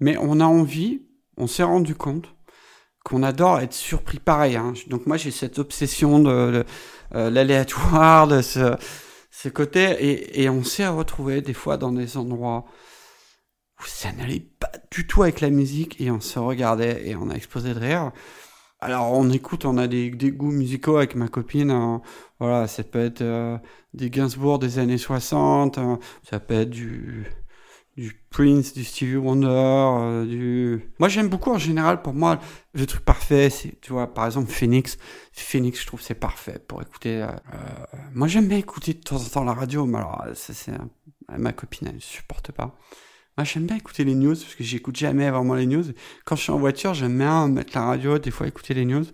Mais 0.00 0.16
on 0.18 0.40
a 0.40 0.44
envie, 0.44 1.02
on 1.36 1.46
s'est 1.46 1.62
rendu 1.62 1.94
compte 1.94 2.34
qu'on 3.04 3.22
adore 3.22 3.60
être 3.60 3.72
surpris 3.72 4.18
pareil. 4.18 4.56
Hein. 4.56 4.74
Donc 4.88 5.06
moi 5.06 5.16
j'ai 5.16 5.30
cette 5.30 5.58
obsession 5.58 6.18
de, 6.18 6.64
euh, 7.14 7.30
l'aléatoire, 7.30 8.26
de 8.26 8.42
ce, 8.42 9.48
côté, 9.48 9.82
et, 9.82 10.42
et 10.42 10.48
on 10.48 10.64
s'est 10.64 10.88
retrouvé 10.88 11.40
des 11.40 11.54
fois 11.54 11.76
dans 11.76 11.92
des 11.92 12.16
endroits 12.16 12.64
où 13.80 13.84
ça 13.86 14.10
n'allait 14.12 14.40
pas 14.40 14.72
du 14.90 15.06
tout 15.06 15.22
avec 15.22 15.40
la 15.40 15.50
musique, 15.50 16.00
et 16.00 16.10
on 16.10 16.20
se 16.20 16.38
regardait 16.38 17.06
et 17.06 17.16
on 17.16 17.30
a 17.30 17.34
explosé 17.34 17.74
de 17.74 17.78
rire. 17.78 18.12
Alors 18.80 19.12
on 19.12 19.30
écoute, 19.30 19.64
on 19.64 19.78
a 19.78 19.86
des, 19.86 20.10
des 20.10 20.32
goûts 20.32 20.50
musicaux 20.50 20.96
avec 20.98 21.14
ma 21.14 21.28
copine. 21.28 21.70
Hein. 21.70 22.02
Voilà, 22.40 22.66
ça 22.66 22.84
peut 22.84 23.04
être 23.04 23.22
euh, 23.22 23.56
des 23.94 24.10
Gainsbourg 24.10 24.58
des 24.58 24.78
années 24.78 24.98
60, 24.98 25.78
hein. 25.78 25.98
ça 26.28 26.40
peut 26.40 26.54
être 26.54 26.70
du 26.70 27.26
du 27.96 28.12
Prince, 28.30 28.74
du 28.74 28.84
Stevie 28.84 29.16
Wonder, 29.16 29.48
euh, 29.48 30.26
du... 30.26 30.90
Moi, 30.98 31.08
j'aime 31.08 31.28
beaucoup, 31.28 31.50
en 31.50 31.58
général, 31.58 32.02
pour 32.02 32.12
moi, 32.12 32.38
le 32.74 32.84
truc 32.84 33.02
parfait, 33.04 33.48
c'est, 33.48 33.80
tu 33.80 33.92
vois, 33.92 34.12
par 34.12 34.26
exemple, 34.26 34.50
Phoenix. 34.50 34.98
Phoenix, 35.32 35.80
je 35.80 35.86
trouve, 35.86 36.02
c'est 36.02 36.14
parfait 36.14 36.58
pour 36.66 36.82
écouter... 36.82 37.22
Euh, 37.22 37.28
euh, 37.28 37.96
moi, 38.14 38.28
j'aime 38.28 38.48
bien 38.48 38.58
écouter 38.58 38.92
de 38.92 39.00
temps 39.00 39.16
en 39.16 39.28
temps 39.28 39.44
la 39.44 39.54
radio, 39.54 39.86
mais 39.86 39.98
alors, 39.98 40.26
ça, 40.34 40.52
c'est... 40.52 40.72
Ma 41.28 41.52
copine, 41.52 41.88
elle 41.88 41.96
ne 41.96 42.00
supporte 42.00 42.52
pas. 42.52 42.76
Moi, 43.38 43.44
j'aime 43.44 43.66
bien 43.66 43.76
écouter 43.76 44.04
les 44.04 44.14
news, 44.14 44.34
parce 44.34 44.54
que 44.54 44.62
j'écoute 44.62 44.96
jamais 44.96 45.30
vraiment 45.30 45.54
les 45.54 45.66
news. 45.66 45.84
Quand 46.26 46.36
je 46.36 46.42
suis 46.42 46.52
en 46.52 46.58
voiture, 46.58 46.92
j'aime 46.92 47.16
bien 47.16 47.48
mettre 47.48 47.72
la 47.74 47.84
radio, 47.86 48.18
des 48.18 48.30
fois 48.30 48.46
écouter 48.46 48.74
les 48.74 48.84
news. 48.84 49.04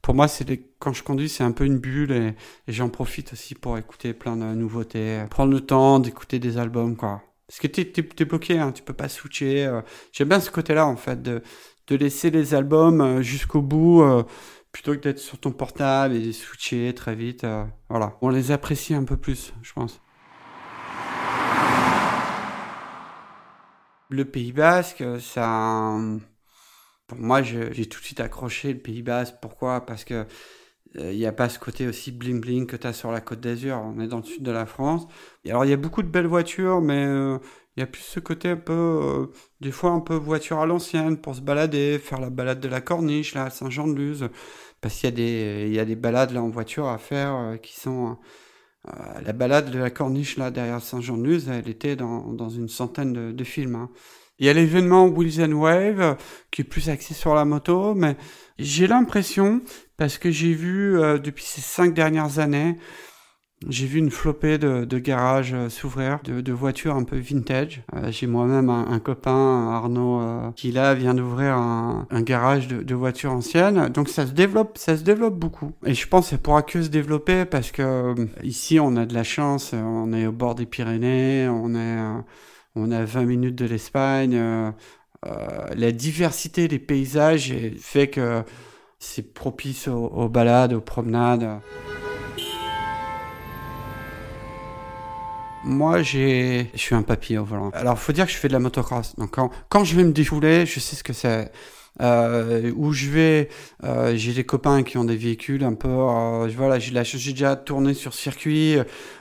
Pour 0.00 0.14
moi, 0.14 0.26
c'est 0.26 0.46
quand 0.78 0.92
je 0.92 1.02
conduis, 1.02 1.28
c'est 1.28 1.44
un 1.44 1.52
peu 1.52 1.64
une 1.64 1.78
bulle 1.78 2.12
et 2.12 2.34
j'en 2.68 2.88
profite 2.88 3.32
aussi 3.32 3.54
pour 3.54 3.76
écouter 3.76 4.12
plein 4.12 4.36
de 4.36 4.44
nouveautés, 4.44 5.24
prendre 5.30 5.52
le 5.52 5.60
temps 5.60 5.98
d'écouter 5.98 6.38
des 6.38 6.58
albums, 6.58 6.96
quoi. 6.96 7.22
Parce 7.48 7.60
que 7.60 7.68
tu 7.68 7.80
es, 7.80 8.24
bloqué, 8.24 8.58
hein, 8.58 8.72
tu 8.72 8.82
peux 8.82 8.92
pas 8.92 9.08
switcher. 9.08 9.66
Euh. 9.66 9.82
J'aime 10.12 10.28
bien 10.28 10.40
ce 10.40 10.50
côté-là, 10.50 10.86
en 10.86 10.96
fait, 10.96 11.22
de, 11.22 11.42
de 11.86 11.96
laisser 11.96 12.30
les 12.30 12.54
albums 12.54 13.00
euh, 13.00 13.22
jusqu'au 13.22 13.62
bout, 13.62 14.02
euh, 14.02 14.24
plutôt 14.72 14.92
que 14.92 14.98
d'être 14.98 15.20
sur 15.20 15.38
ton 15.38 15.52
portable 15.52 16.16
et 16.16 16.32
switcher 16.32 16.92
très 16.94 17.14
vite. 17.14 17.46
voilà, 17.88 18.16
on 18.20 18.30
les 18.30 18.50
apprécie 18.50 18.94
un 18.94 19.04
peu 19.04 19.16
plus, 19.16 19.54
je 19.62 19.72
pense. 19.72 20.00
Le 24.10 24.24
Pays 24.24 24.52
Basque, 24.52 25.04
ça... 25.20 25.96
Moi, 27.16 27.42
j'ai 27.42 27.86
tout 27.86 28.00
de 28.00 28.04
suite 28.04 28.20
accroché 28.20 28.72
le 28.72 28.80
Pays 28.80 29.02
Basque. 29.02 29.36
Pourquoi? 29.40 29.86
Parce 29.86 30.04
que 30.04 30.26
il 30.98 31.04
euh, 31.04 31.14
n'y 31.14 31.26
a 31.26 31.32
pas 31.32 31.48
ce 31.48 31.58
côté 31.58 31.86
aussi 31.86 32.10
bling 32.10 32.40
bling 32.40 32.66
que 32.66 32.76
tu 32.76 32.86
as 32.86 32.92
sur 32.92 33.12
la 33.12 33.20
côte 33.20 33.40
d'Azur. 33.40 33.78
On 33.84 34.00
est 34.00 34.08
dans 34.08 34.18
le 34.18 34.22
sud 34.22 34.42
de 34.42 34.50
la 34.50 34.66
France. 34.66 35.06
Alors, 35.46 35.64
il 35.64 35.70
y 35.70 35.74
a 35.74 35.76
beaucoup 35.76 36.02
de 36.02 36.08
belles 36.08 36.26
voitures, 36.26 36.80
mais 36.80 37.04
euh, 37.04 37.38
il 37.76 37.80
y 37.80 37.82
a 37.82 37.86
plus 37.86 38.02
ce 38.02 38.20
côté 38.20 38.50
un 38.50 38.56
peu, 38.56 38.72
euh, 38.72 39.26
des 39.60 39.72
fois 39.72 39.90
un 39.90 40.00
peu 40.00 40.14
voiture 40.14 40.58
à 40.58 40.66
l'ancienne 40.66 41.18
pour 41.18 41.34
se 41.34 41.42
balader, 41.42 41.98
faire 41.98 42.20
la 42.20 42.30
balade 42.30 42.60
de 42.60 42.68
la 42.68 42.80
Corniche, 42.80 43.34
là, 43.34 43.44
à 43.44 43.50
Saint-Jean-de-Luz. 43.50 44.28
Parce 44.80 44.94
qu'il 44.94 45.10
y, 45.10 45.12
a 45.12 45.16
des, 45.16 45.70
y 45.70 45.78
a 45.78 45.84
des 45.84 45.96
balades 45.96 46.32
là 46.32 46.42
en 46.42 46.48
voiture 46.48 46.88
à 46.88 46.98
faire 46.98 47.58
qui 47.62 47.78
sont. 47.78 48.18
la 49.24 49.32
balade 49.32 49.70
de 49.70 49.78
la 49.78 49.90
Corniche 49.90 50.36
là 50.36 50.50
derrière 50.50 50.80
Saint-Jean-de-Luz, 50.80 51.48
elle 51.48 51.68
était 51.68 51.96
dans, 51.96 52.32
dans 52.32 52.50
une 52.50 52.68
centaine 52.68 53.34
de, 53.34 53.44
films. 53.44 53.74
Hein. 53.74 53.90
Il 54.38 54.46
y 54.46 54.50
a 54.50 54.52
l'événement 54.52 55.06
Wheels 55.06 55.42
and 55.42 55.52
Wave 55.52 56.16
qui 56.50 56.60
est 56.60 56.64
plus 56.64 56.90
axé 56.90 57.14
sur 57.14 57.34
la 57.34 57.44
moto, 57.46 57.94
mais 57.94 58.16
j'ai 58.58 58.86
l'impression, 58.86 59.62
parce 59.96 60.18
que 60.18 60.30
j'ai 60.30 60.52
vu 60.52 60.98
depuis 61.22 61.44
ces 61.44 61.60
cinq 61.60 61.94
dernières 61.94 62.38
années, 62.38 62.76
j'ai 63.68 63.86
vu 63.86 63.98
une 63.98 64.10
flopée 64.10 64.58
de, 64.58 64.84
de 64.84 64.98
garages 64.98 65.54
euh, 65.54 65.70
s'ouvrir, 65.70 66.20
de, 66.24 66.42
de, 66.42 66.52
voitures 66.52 66.94
un 66.94 67.04
peu 67.04 67.16
vintage. 67.16 67.82
Euh, 67.94 68.12
j'ai 68.12 68.26
moi-même 68.26 68.68
un, 68.68 68.98
copain, 68.98 69.70
Arnaud, 69.72 70.20
euh, 70.20 70.52
qui 70.52 70.72
là 70.72 70.94
vient 70.94 71.14
d'ouvrir 71.14 71.54
un, 71.54 72.06
un, 72.10 72.22
garage 72.22 72.68
de, 72.68 72.82
de, 72.82 72.94
voitures 72.94 73.32
anciennes. 73.32 73.88
Donc 73.88 74.10
ça 74.10 74.26
se 74.26 74.32
développe, 74.32 74.76
ça 74.76 74.96
se 74.96 75.02
développe 75.02 75.38
beaucoup. 75.38 75.72
Et 75.86 75.94
je 75.94 76.06
pense 76.06 76.26
que 76.26 76.30
ça 76.32 76.38
pourra 76.38 76.62
que 76.62 76.82
se 76.82 76.88
développer 76.88 77.46
parce 77.46 77.72
que 77.72 78.14
ici 78.42 78.78
on 78.78 78.94
a 78.96 79.06
de 79.06 79.14
la 79.14 79.24
chance, 79.24 79.72
on 79.72 80.12
est 80.12 80.26
au 80.26 80.32
bord 80.32 80.54
des 80.54 80.66
Pyrénées, 80.66 81.48
on 81.48 81.74
est, 81.74 81.98
on 82.74 82.90
a 82.90 83.04
20 83.04 83.24
minutes 83.24 83.56
de 83.56 83.64
l'Espagne. 83.64 84.38
la 85.24 85.92
diversité 85.92 86.68
des 86.68 86.78
paysages 86.78 87.54
fait 87.80 88.08
que 88.08 88.42
c'est 88.98 89.34
propice 89.34 89.88
aux, 89.88 90.28
balades, 90.28 90.72
aux 90.72 90.80
promenades. 90.80 91.60
Moi, 95.64 96.02
j'ai, 96.02 96.70
je 96.74 96.78
suis 96.78 96.94
un 96.94 97.02
papier 97.02 97.38
au 97.38 97.44
volant. 97.44 97.70
Alors, 97.74 97.98
faut 97.98 98.12
dire 98.12 98.26
que 98.26 98.32
je 98.32 98.36
fais 98.36 98.48
de 98.48 98.52
la 98.52 98.60
motocross. 98.60 99.16
Donc, 99.16 99.36
quand, 99.68 99.84
je 99.84 99.96
vais 99.96 100.04
me 100.04 100.12
défouler, 100.12 100.64
je 100.64 100.78
sais 100.78 100.96
ce 100.96 101.02
que 101.02 101.12
c'est. 101.12 101.50
Euh, 102.02 102.72
où 102.76 102.92
je 102.92 103.08
vais, 103.08 103.48
euh, 103.82 104.14
j'ai 104.16 104.34
des 104.34 104.44
copains 104.44 104.82
qui 104.82 104.98
ont 104.98 105.04
des 105.04 105.16
véhicules 105.16 105.64
un 105.64 105.72
peu, 105.72 105.88
euh, 105.88 106.46
voilà, 106.54 106.78
j'ai 106.78 106.92
j'ai 107.02 107.32
déjà 107.32 107.56
tourné 107.56 107.94
sur 107.94 108.12
circuit, 108.12 108.76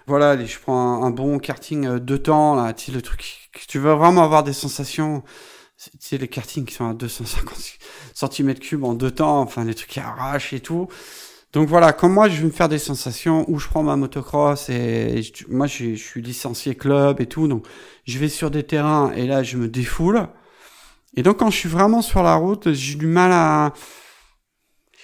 voilà, 0.07 0.43
je 0.43 0.59
prends 0.59 1.01
un, 1.05 1.09
bon 1.09 1.39
karting 1.39 1.99
de 1.99 2.17
temps 2.17 2.53
là, 2.53 2.73
le 2.93 3.01
truc, 3.01 3.49
tu 3.69 3.79
veux 3.79 3.93
vraiment 3.93 4.25
avoir 4.25 4.43
des 4.43 4.51
sensations, 4.51 5.23
tu 5.77 5.89
sais, 5.99 6.17
les 6.17 6.27
kartings 6.27 6.65
qui 6.65 6.73
sont 6.73 6.89
à 6.89 6.93
250 6.93 7.57
cm3 8.15 8.83
en 8.83 8.93
deux 8.93 9.11
temps, 9.11 9.41
enfin, 9.41 9.63
les 9.65 9.75
trucs 9.75 9.89
qui 9.89 9.99
arrachent 9.99 10.53
et 10.53 10.59
tout. 10.59 10.87
Donc 11.53 11.69
voilà, 11.69 11.93
quand 11.93 12.09
moi 12.09 12.27
je 12.27 12.41
veux 12.41 12.47
me 12.47 12.51
faire 12.51 12.67
des 12.69 12.79
sensations, 12.79 13.45
où 13.49 13.59
je 13.59 13.67
prends 13.69 13.83
ma 13.83 13.95
motocross 13.95 14.69
et, 14.69 15.21
moi 15.47 15.67
je, 15.67 15.95
suis 15.95 16.21
licencié 16.21 16.75
club 16.75 17.21
et 17.21 17.27
tout, 17.27 17.47
donc 17.47 17.65
je 18.05 18.19
vais 18.19 18.27
sur 18.29 18.51
des 18.51 18.63
terrains 18.63 19.11
et 19.13 19.25
là 19.25 19.41
je 19.41 19.57
me 19.57 19.69
défoule. 19.69 20.27
Et 21.15 21.23
donc 21.23 21.39
quand 21.39 21.49
je 21.49 21.57
suis 21.57 21.69
vraiment 21.69 22.01
sur 22.01 22.23
la 22.23 22.35
route, 22.35 22.73
j'ai 22.73 22.95
du 22.95 23.07
mal 23.07 23.31
à... 23.31 23.73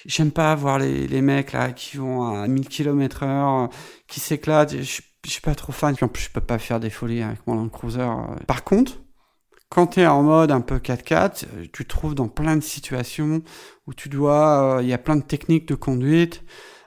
J'aime 0.06 0.32
pas 0.32 0.54
voir 0.56 0.80
les, 0.80 1.08
les 1.08 1.22
mecs 1.22 1.54
là 1.54 1.72
qui 1.72 1.98
vont 1.98 2.24
à 2.24 2.48
1000 2.48 2.68
km 2.68 3.24
heure, 3.24 3.70
qui 4.08 4.20
s'éclatent. 4.20 4.76
Je, 4.82 5.02
je 5.24 5.30
suis 5.30 5.42
pas 5.42 5.56
trop 5.56 5.72
fan. 5.72 5.96
Puis 5.96 6.04
en 6.06 6.10
plus 6.10 6.24
je 6.24 6.32
peux 6.32 6.42
pas 6.42 6.60
faire 6.60 6.80
des 6.80 6.90
folies 6.90 7.22
avec 7.22 7.46
mon 7.48 7.56
Land 7.56 7.70
Cruiser. 7.70 8.08
Par 8.48 8.64
contre, 8.64 9.00
quand 9.72 9.88
tu 9.88 10.02
es 10.02 10.06
en 10.06 10.22
mode 10.22 10.52
un 10.52 10.60
peu 10.60 10.80
4x4, 10.80 11.46
euh, 11.46 11.66
tu 11.72 11.86
te 11.86 11.90
trouves 11.90 12.14
dans 12.14 12.28
plein 12.28 12.58
de 12.58 12.62
situations 12.62 13.42
où 13.88 13.94
tu 13.94 14.10
dois, 14.10 14.80
euh, 14.80 14.84
il 14.84 14.90
y 14.90 14.94
a 14.94 14.98
plein 14.98 15.16
de 15.16 15.24
techniques 15.24 15.66
de 15.66 15.76
conduite, 15.76 16.44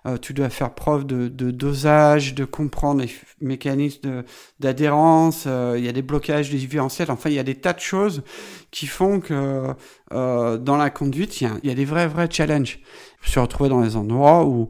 euh, 0.07 0.19
tu 0.19 0.35
dois 0.35 0.51
faire 0.51 0.75
preuve 0.75 1.07
de, 1.07 1.29
dosage, 1.51 2.35
de 2.35 2.45
comprendre 2.45 3.01
les 3.01 3.11
mécanismes 3.41 4.23
d'adhérence, 4.61 5.47
il 5.47 5.83
y 5.83 5.89
a 5.89 5.93
des 5.93 6.03
blocages 6.03 6.51
des 6.51 6.59
différentiels, 6.59 7.11
enfin 7.11 7.31
il 7.31 7.37
y 7.37 7.39
a 7.39 7.43
des 7.43 7.55
tas 7.55 7.73
de 7.73 7.81
choses 7.81 8.23
qui 8.71 8.87
font 8.87 9.21
que 9.21 9.75
dans 10.11 10.77
la 10.77 10.91
conduite, 10.91 11.41
il 11.41 11.49
y, 11.65 11.71
a, 11.71 11.75
des 11.75 11.87
vrais 11.87 12.07
vrais 12.07 12.29
challenges. 12.31 12.81
Je 13.23 13.29
me 13.29 13.31
suis 13.31 13.41
retrouvé 13.41 13.71
dans 13.71 13.81
des 13.81 13.97
endroits 13.97 14.45
où 14.45 14.69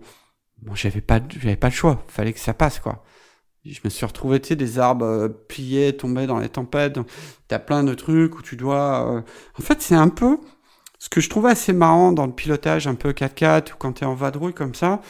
bon, 0.62 0.76
j'avais 0.76 1.00
pas, 1.00 1.18
j'avais 1.30 1.56
pas 1.56 1.68
le 1.68 1.74
choix, 1.74 2.04
fallait 2.06 2.32
que 2.32 2.38
ça 2.38 2.54
passe 2.54 2.78
quoi 2.78 3.04
je 3.64 3.80
me 3.84 3.90
suis 3.90 4.04
retrouvé, 4.04 4.40
tu 4.40 4.48
sais, 4.48 4.56
des 4.56 4.78
arbres 4.78 5.06
euh, 5.06 5.28
pliés, 5.28 5.96
tombés 5.96 6.26
dans 6.26 6.38
les 6.38 6.48
tempêtes. 6.48 6.98
T'as 7.48 7.58
plein 7.58 7.84
de 7.84 7.94
trucs 7.94 8.38
où 8.38 8.42
tu 8.42 8.56
dois... 8.56 9.16
Euh, 9.16 9.20
en 9.58 9.62
fait, 9.62 9.80
c'est 9.80 9.94
un 9.94 10.08
peu... 10.08 10.38
Ce 10.98 11.08
que 11.08 11.20
je 11.20 11.28
trouve 11.28 11.46
assez 11.46 11.72
marrant 11.72 12.12
dans 12.12 12.26
le 12.26 12.32
pilotage 12.32 12.86
un 12.86 12.94
peu 12.94 13.10
4x4 13.10 13.72
ou 13.72 13.76
quand 13.78 13.92
t'es 13.92 14.06
en 14.06 14.14
vadrouille 14.14 14.54
comme 14.54 14.74
ça, 14.74 15.02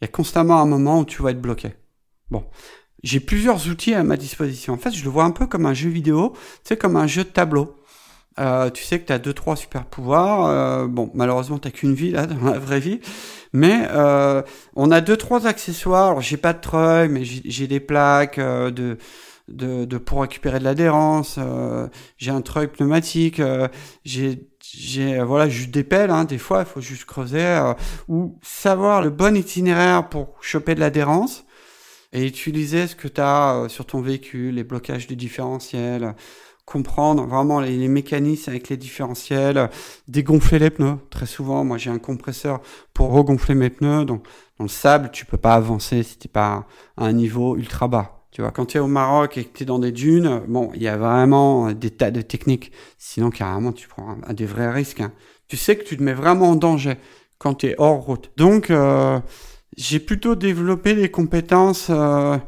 il 0.00 0.04
y 0.04 0.06
a 0.06 0.08
constamment 0.08 0.60
un 0.60 0.66
moment 0.66 1.00
où 1.00 1.04
tu 1.06 1.22
vas 1.22 1.30
être 1.30 1.40
bloqué. 1.40 1.74
Bon. 2.30 2.44
J'ai 3.02 3.18
plusieurs 3.18 3.68
outils 3.68 3.94
à 3.94 4.04
ma 4.04 4.16
disposition. 4.16 4.74
En 4.74 4.78
fait, 4.78 4.92
je 4.92 5.02
le 5.04 5.10
vois 5.10 5.24
un 5.24 5.30
peu 5.30 5.46
comme 5.46 5.66
un 5.66 5.74
jeu 5.74 5.88
vidéo, 5.88 6.32
tu 6.34 6.40
sais, 6.64 6.76
comme 6.76 6.96
un 6.96 7.06
jeu 7.06 7.24
de 7.24 7.30
tableau. 7.30 7.76
Euh, 8.38 8.70
tu 8.70 8.84
sais 8.84 9.00
que 9.00 9.06
tu 9.06 9.12
as 9.12 9.18
deux 9.18 9.32
trois 9.32 9.56
super 9.56 9.84
pouvoirs. 9.86 10.46
Euh, 10.46 10.86
bon, 10.86 11.10
malheureusement, 11.14 11.58
t'as 11.58 11.70
qu'une 11.70 11.94
vie 11.94 12.12
là 12.12 12.26
dans 12.26 12.44
la 12.44 12.58
vraie 12.58 12.80
vie. 12.80 13.00
Mais 13.52 13.86
euh, 13.90 14.42
on 14.76 14.90
a 14.90 15.00
deux 15.00 15.16
trois 15.16 15.46
accessoires. 15.46 16.10
Alors, 16.10 16.20
j'ai 16.22 16.36
pas 16.36 16.52
de 16.52 16.60
treuil, 16.60 17.08
mais 17.08 17.24
j'ai 17.24 17.66
des 17.66 17.80
plaques 17.80 18.38
euh, 18.38 18.70
de, 18.70 18.96
de, 19.48 19.84
de, 19.84 19.98
pour 19.98 20.22
récupérer 20.22 20.58
de 20.58 20.64
l'adhérence. 20.64 21.36
Euh, 21.38 21.88
j'ai 22.16 22.30
un 22.30 22.40
treuil 22.40 22.68
pneumatique. 22.68 23.40
j'ai 24.04 24.48
j'ai 24.60 25.22
voilà 25.22 25.48
juste 25.48 25.70
des 25.70 25.84
pelles. 25.84 26.10
Hein, 26.10 26.24
des 26.24 26.38
fois, 26.38 26.60
il 26.60 26.66
faut 26.66 26.80
juste 26.80 27.04
creuser 27.04 27.60
ou 28.08 28.38
savoir 28.42 29.02
le 29.02 29.10
bon 29.10 29.36
itinéraire 29.36 30.08
pour 30.08 30.36
choper 30.40 30.74
de 30.74 30.80
l'adhérence 30.80 31.44
et 32.14 32.26
utiliser 32.26 32.86
ce 32.86 32.96
que 32.96 33.08
tu 33.08 33.20
as 33.20 33.66
sur 33.68 33.86
ton 33.86 34.00
véhicule, 34.00 34.54
les 34.54 34.64
blocages 34.64 35.06
du 35.06 35.16
différentiel 35.16 36.14
comprendre 36.72 37.26
vraiment 37.26 37.60
les, 37.60 37.86
mécanismes 37.88 38.48
avec 38.48 38.70
les 38.70 38.78
différentiels, 38.78 39.68
dégonfler 40.08 40.58
les 40.58 40.70
pneus. 40.70 40.96
Très 41.10 41.26
souvent, 41.26 41.64
moi 41.64 41.76
j'ai 41.76 41.90
un 41.90 41.98
compresseur 41.98 42.62
pour 42.94 43.10
regonfler 43.10 43.54
mes 43.54 43.68
pneus. 43.68 44.06
Donc 44.06 44.24
dans 44.58 44.64
le 44.64 44.70
sable, 44.70 45.10
tu 45.12 45.26
peux 45.26 45.36
pas 45.36 45.54
avancer 45.54 46.02
si 46.02 46.16
t'es 46.16 46.28
pas 46.28 46.66
à 46.96 47.04
un 47.04 47.12
niveau 47.12 47.56
ultra 47.56 47.88
bas. 47.88 48.22
Tu 48.30 48.40
vois, 48.40 48.50
quand 48.50 48.64
tu 48.64 48.78
es 48.78 48.80
au 48.80 48.86
Maroc 48.86 49.36
et 49.36 49.44
que 49.44 49.58
tu 49.58 49.64
es 49.64 49.66
dans 49.66 49.78
des 49.78 49.92
dunes, 49.92 50.40
bon, 50.48 50.70
il 50.74 50.82
y 50.82 50.88
a 50.88 50.96
vraiment 50.96 51.70
des 51.72 51.90
tas 51.90 52.10
de 52.10 52.22
techniques. 52.22 52.72
Sinon, 52.96 53.28
carrément, 53.28 53.72
tu 53.72 53.86
prends 53.88 54.16
un, 54.26 54.32
des 54.32 54.46
vrais 54.46 54.70
risques. 54.72 55.02
Hein. 55.02 55.12
Tu 55.48 55.58
sais 55.58 55.76
que 55.76 55.84
tu 55.84 55.98
te 55.98 56.02
mets 56.02 56.14
vraiment 56.14 56.50
en 56.50 56.56
danger 56.56 56.94
quand 57.36 57.56
tu 57.56 57.66
es 57.66 57.74
hors 57.76 58.00
route. 58.00 58.30
Donc, 58.38 58.70
euh, 58.70 59.20
j'ai 59.76 60.00
plutôt 60.00 60.34
développé 60.34 60.94
des 60.94 61.10
compétences 61.10 61.88
euh, 61.90 62.38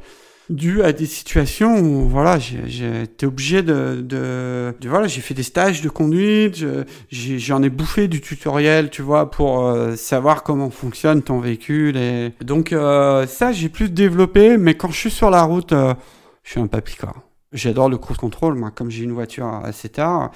dû 0.50 0.82
à 0.82 0.92
des 0.92 1.06
situations 1.06 1.78
où 1.78 2.08
voilà 2.08 2.36
été 2.36 3.24
obligé 3.24 3.62
de, 3.62 4.02
de, 4.02 4.74
voilà 4.86 5.06
j'ai 5.06 5.22
fait 5.22 5.32
des 5.32 5.42
stages 5.42 5.80
de 5.80 5.88
conduite 5.88 6.62
j'en 7.10 7.62
ai, 7.62 7.70
bouffé 7.70 8.08
du 8.08 8.20
tutoriel 8.20 8.90
tu 8.90 9.00
vois 9.00 9.30
pour 9.30 9.64
euh, 9.64 9.96
savoir 9.96 10.42
comment 10.42 10.68
fonctionne 10.68 11.22
ton 11.22 11.40
véhicule 11.40 11.96
et 11.96 12.32
donc 12.42 12.72
euh, 12.72 13.26
ça 13.26 13.52
j'ai 13.52 13.70
plus 13.70 13.88
développé 13.90 14.58
mais 14.58 14.74
quand 14.74 14.90
je 14.90 14.98
suis 14.98 15.10
sur 15.10 15.30
la 15.30 15.42
route 15.44 15.72
euh, 15.72 15.94
je 16.42 16.50
suis 16.50 16.60
un 16.60 16.68
quoi. 16.68 17.14
J'adore 17.52 17.88
le 17.88 17.96
cruise 17.96 18.18
control 18.18 18.54
moi 18.54 18.70
comme 18.70 18.90
j'ai 18.90 19.04
une 19.04 19.12
voiture 19.12 19.46
assez 19.64 19.88
tard 19.88 20.30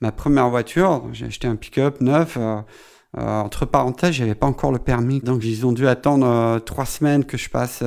ma 0.00 0.10
première 0.10 0.50
voiture 0.50 1.04
j'ai 1.12 1.26
acheté 1.26 1.46
un 1.46 1.56
pick-up 1.56 2.00
neuf 2.00 2.36
entre 3.16 3.66
parenthèses 3.66 4.12
j'avais 4.14 4.34
pas 4.34 4.46
encore 4.46 4.72
le 4.72 4.78
permis 4.78 5.20
donc 5.20 5.44
ils 5.44 5.66
ont 5.66 5.72
dû 5.72 5.86
attendre 5.86 6.58
trois 6.60 6.86
semaines 6.86 7.24
que 7.24 7.36
je 7.36 7.50
passe 7.50 7.82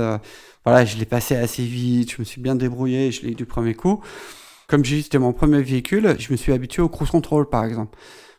voilà, 0.66 0.84
je 0.84 0.98
l'ai 0.98 1.06
passé 1.06 1.36
assez 1.36 1.64
vite, 1.64 2.12
je 2.12 2.16
me 2.20 2.24
suis 2.24 2.42
bien 2.42 2.56
débrouillé, 2.56 3.12
je 3.12 3.22
l'ai 3.22 3.32
eu 3.32 3.36
du 3.36 3.46
premier 3.46 3.76
coup. 3.76 4.02
Comme 4.68 4.84
j'ai 4.84 4.98
dit, 4.98 5.04
c'était 5.04 5.20
mon 5.20 5.32
premier 5.32 5.62
véhicule, 5.62 6.16
je 6.18 6.32
me 6.32 6.38
suis 6.38 6.52
habitué 6.54 6.82
au 6.82 6.90
cruise 6.90 7.12
control, 7.12 7.48
par 7.48 7.66
exemple. 7.66 7.98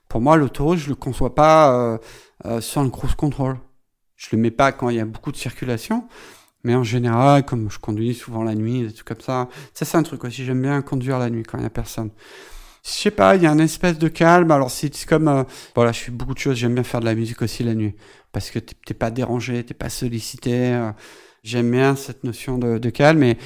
Pour 0.08 0.20
moi, 0.20 0.36
l'autoroute, 0.36 0.78
je 0.78 0.88
le 0.88 0.96
conçois 0.96 1.36
pas 1.36 1.72
euh, 1.72 1.98
euh, 2.44 2.60
sans 2.60 2.82
le 2.82 2.90
cruise 2.90 3.14
control. 3.14 3.58
Je 4.16 4.28
le 4.32 4.38
mets 4.38 4.50
pas 4.50 4.72
quand 4.72 4.88
il 4.88 4.96
y 4.96 5.00
a 5.00 5.04
beaucoup 5.04 5.30
de 5.30 5.36
circulation, 5.36 6.08
mais 6.64 6.74
en 6.74 6.82
général, 6.82 7.44
comme 7.44 7.70
je 7.70 7.78
conduis 7.78 8.14
souvent 8.14 8.42
la 8.42 8.56
nuit, 8.56 8.82
des 8.82 8.92
trucs 8.92 9.06
comme 9.06 9.20
ça, 9.20 9.48
ça 9.72 9.84
c'est 9.84 9.96
un 9.96 10.02
truc 10.02 10.24
aussi. 10.24 10.44
J'aime 10.44 10.62
bien 10.62 10.82
conduire 10.82 11.20
la 11.20 11.30
nuit 11.30 11.44
quand 11.44 11.58
il 11.58 11.62
y 11.62 11.66
a 11.66 11.70
personne. 11.70 12.10
Je 12.86 12.92
sais 12.92 13.10
pas, 13.10 13.34
il 13.36 13.42
y 13.42 13.46
a 13.46 13.50
un 13.50 13.58
espèce 13.58 13.98
de 13.98 14.08
calme. 14.08 14.50
Alors 14.52 14.70
c'est 14.70 14.90
comme, 15.06 15.28
euh, 15.28 15.44
voilà, 15.74 15.92
je 15.92 16.00
fais 16.00 16.12
beaucoup 16.12 16.34
de 16.34 16.38
choses. 16.38 16.56
J'aime 16.56 16.74
bien 16.74 16.84
faire 16.84 17.00
de 17.00 17.06
la 17.06 17.14
musique 17.14 17.42
aussi 17.42 17.64
la 17.64 17.74
nuit 17.74 17.96
parce 18.32 18.50
que 18.50 18.58
t'es 18.60 18.94
pas 18.94 19.10
dérangé, 19.10 19.64
t'es 19.64 19.74
pas 19.74 19.88
sollicité. 19.88 20.72
Euh, 20.74 20.92
J'aime 21.46 21.70
bien 21.70 21.94
cette 21.94 22.24
notion 22.24 22.58
de, 22.58 22.90
calme. 22.90 23.22
Et, 23.22 23.36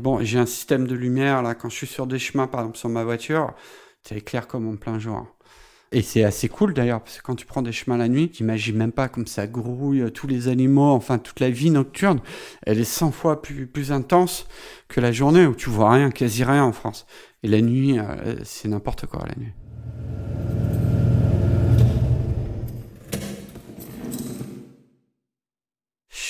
bon, 0.00 0.24
j'ai 0.24 0.40
un 0.40 0.46
système 0.46 0.88
de 0.88 0.94
lumière 0.96 1.40
là 1.40 1.54
quand 1.54 1.68
je 1.68 1.76
suis 1.76 1.86
sur 1.86 2.08
des 2.08 2.18
chemins, 2.18 2.48
par 2.48 2.62
exemple 2.62 2.78
sur 2.78 2.88
ma 2.88 3.04
voiture, 3.04 3.52
c'est 4.02 4.20
clair 4.22 4.48
comme 4.48 4.68
en 4.68 4.74
plein 4.74 4.98
jour. 4.98 5.24
Et 5.92 6.02
c'est 6.02 6.24
assez 6.24 6.48
cool 6.48 6.74
d'ailleurs, 6.74 7.00
parce 7.00 7.18
que 7.18 7.22
quand 7.22 7.36
tu 7.36 7.46
prends 7.46 7.62
des 7.62 7.70
chemins 7.70 7.96
la 7.96 8.08
nuit, 8.08 8.28
t'imagines 8.28 8.76
même 8.76 8.90
pas 8.90 9.06
comme 9.06 9.28
ça 9.28 9.46
grouille, 9.46 10.00
euh, 10.00 10.10
tous 10.10 10.26
les 10.26 10.48
animaux, 10.48 10.90
enfin 10.90 11.18
toute 11.18 11.38
la 11.38 11.48
vie 11.48 11.70
nocturne, 11.70 12.18
elle 12.66 12.80
est 12.80 12.82
100 12.82 13.12
fois 13.12 13.40
plus, 13.40 13.68
plus 13.68 13.92
intense 13.92 14.48
que 14.88 15.00
la 15.00 15.12
journée 15.12 15.46
où 15.46 15.54
tu 15.54 15.70
vois 15.70 15.92
rien, 15.92 16.10
quasi 16.10 16.42
rien 16.42 16.64
en 16.64 16.72
France. 16.72 17.06
Et 17.44 17.48
la 17.48 17.60
nuit, 17.60 17.98
euh, 17.98 18.36
c'est 18.42 18.68
n'importe 18.68 19.06
quoi 19.06 19.24
la 19.28 19.40
nuit. 19.40 19.52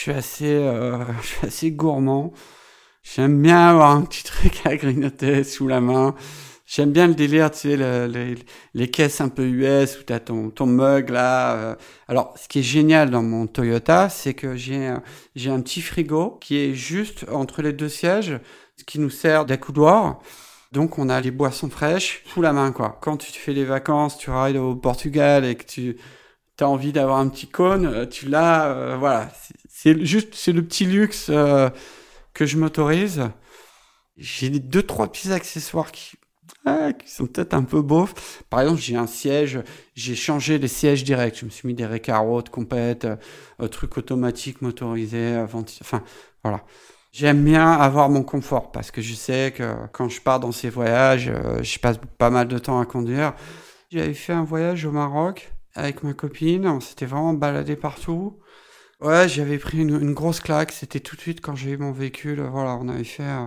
suis 0.05 0.13
assez, 0.13 0.55
euh, 0.55 1.05
je 1.23 1.27
suis 1.27 1.47
assez 1.47 1.71
gourmand. 1.71 2.33
J'aime 3.03 3.41
bien 3.41 3.69
avoir 3.69 3.93
un 3.93 4.03
petit 4.03 4.25
truc 4.25 4.61
à 4.65 4.77
grignoter 4.77 5.45
sous 5.45 5.69
la 5.69 5.81
main. 5.81 6.15
J'aime 6.67 6.93
bien 6.93 7.07
le 7.07 7.15
délire, 7.15 7.51
tu 7.51 7.59
sais, 7.59 7.77
les, 7.77 8.35
les, 8.75 8.91
caisses 8.91 9.21
un 9.21 9.29
peu 9.29 9.45
US 9.47 9.99
où 10.01 10.03
t'as 10.03 10.19
ton, 10.19 10.51
ton 10.51 10.67
mug 10.67 11.11
là. 11.11 11.55
Euh. 11.55 11.75
Alors, 12.09 12.35
ce 12.39 12.49
qui 12.49 12.61
est 12.61 12.63
génial 12.63 13.11
dans 13.11 13.23
mon 13.23 13.47
Toyota, 13.47 14.09
c'est 14.09 14.35
que 14.35 14.57
j'ai 14.57 14.95
j'ai 15.37 15.51
un 15.51 15.61
petit 15.61 15.83
frigo 15.83 16.39
qui 16.41 16.57
est 16.59 16.75
juste 16.75 17.27
entre 17.31 17.63
les 17.63 17.73
deux 17.73 17.91
sièges, 17.91 18.41
ce 18.77 18.85
qui 18.85 18.99
nous 18.99 19.11
sert 19.11 19.45
d'accoudoir. 19.45 20.21
Donc 20.75 20.99
on 20.99 21.09
a 21.09 21.21
les 21.21 21.31
boissons 21.31 21.71
fraîches 21.71 22.25
sous 22.27 22.43
la 22.43 22.53
main, 22.53 22.73
quoi. 22.73 22.99
Quand 23.01 23.17
tu 23.17 23.31
fais 23.31 23.53
les 23.53 23.65
vacances, 23.65 24.19
tu 24.19 24.31
rides 24.31 24.57
au 24.57 24.75
Portugal 24.75 25.45
et 25.45 25.55
que 25.55 25.65
tu 25.65 25.97
as 26.61 26.69
envie 26.69 26.93
d'avoir 26.93 27.19
un 27.19 27.29
petit 27.29 27.47
cône, 27.47 27.87
euh, 27.87 28.07
tu 28.07 28.29
l'as, 28.29 28.67
euh, 28.67 28.97
voilà. 28.97 29.31
C'est 29.69 30.05
juste, 30.05 30.35
c'est 30.35 30.51
le 30.53 30.65
petit 30.65 30.85
luxe 30.85 31.29
euh, 31.31 31.71
que 32.35 32.45
je 32.45 32.59
m'autorise. 32.59 33.23
J'ai 34.17 34.51
deux, 34.51 34.83
trois 34.83 35.11
petits 35.13 35.33
accessoires 35.33 35.93
qui, 35.93 36.17
ah, 36.67 36.93
qui 36.93 37.09
sont 37.09 37.27
peut-être 37.27 37.55
un 37.55 37.63
peu 37.63 37.81
beaufs. 37.81 38.43
Par 38.51 38.61
exemple, 38.63 38.81
j'ai 38.81 38.97
un 38.97 39.07
siège, 39.07 39.61
j'ai 39.95 40.17
changé 40.17 40.59
les 40.59 40.69
sièges 40.69 41.05
directs. 41.05 41.39
Je 41.39 41.45
me 41.45 41.51
suis 41.51 41.69
mis 41.69 41.75
des 41.75 41.87
Recaro 41.87 42.43
de 42.43 42.49
compète, 42.49 43.07
euh, 43.61 43.69
truc 43.69 43.97
automatique, 43.97 44.61
motorisé, 44.61 45.37
enfin, 45.37 46.03
voilà. 46.43 46.65
J'aime 47.15 47.45
bien 47.45 47.71
avoir 47.71 48.09
mon 48.09 48.25
confort 48.25 48.73
parce 48.73 48.91
que 48.91 49.01
je 49.01 49.15
sais 49.15 49.55
que 49.57 49.73
quand 49.93 50.09
je 50.09 50.21
pars 50.21 50.41
dans 50.41 50.51
ces 50.51 50.69
voyages, 50.69 51.29
euh, 51.29 51.63
je 51.63 51.79
passe 51.79 52.01
pas 52.19 52.29
mal 52.29 52.49
de 52.49 52.59
temps 52.59 52.81
à 52.81 52.87
conduire. 52.87 53.35
J'avais 53.93 54.15
fait 54.15 54.33
un 54.33 54.43
voyage 54.43 54.85
au 54.85 54.91
Maroc 54.91 55.53
avec 55.77 56.03
ma 56.03 56.13
copine, 56.13 56.67
on 56.67 56.81
s'était 56.81 57.07
vraiment 57.07 57.33
baladé 57.33 57.77
partout. 57.77 58.41
Ouais, 59.01 59.29
j'avais 59.29 59.59
pris 59.59 59.79
une, 59.79 60.13
grosse 60.13 60.41
claque, 60.41 60.73
c'était 60.73 60.99
tout 60.99 61.15
de 61.15 61.21
suite 61.21 61.41
quand 61.41 61.55
j'ai 61.55 61.71
eu 61.71 61.77
mon 61.77 61.93
véhicule. 61.93 62.41
Voilà, 62.41 62.77
on 62.81 62.89
avait 62.89 63.05
fait 63.05 63.23
euh, 63.23 63.47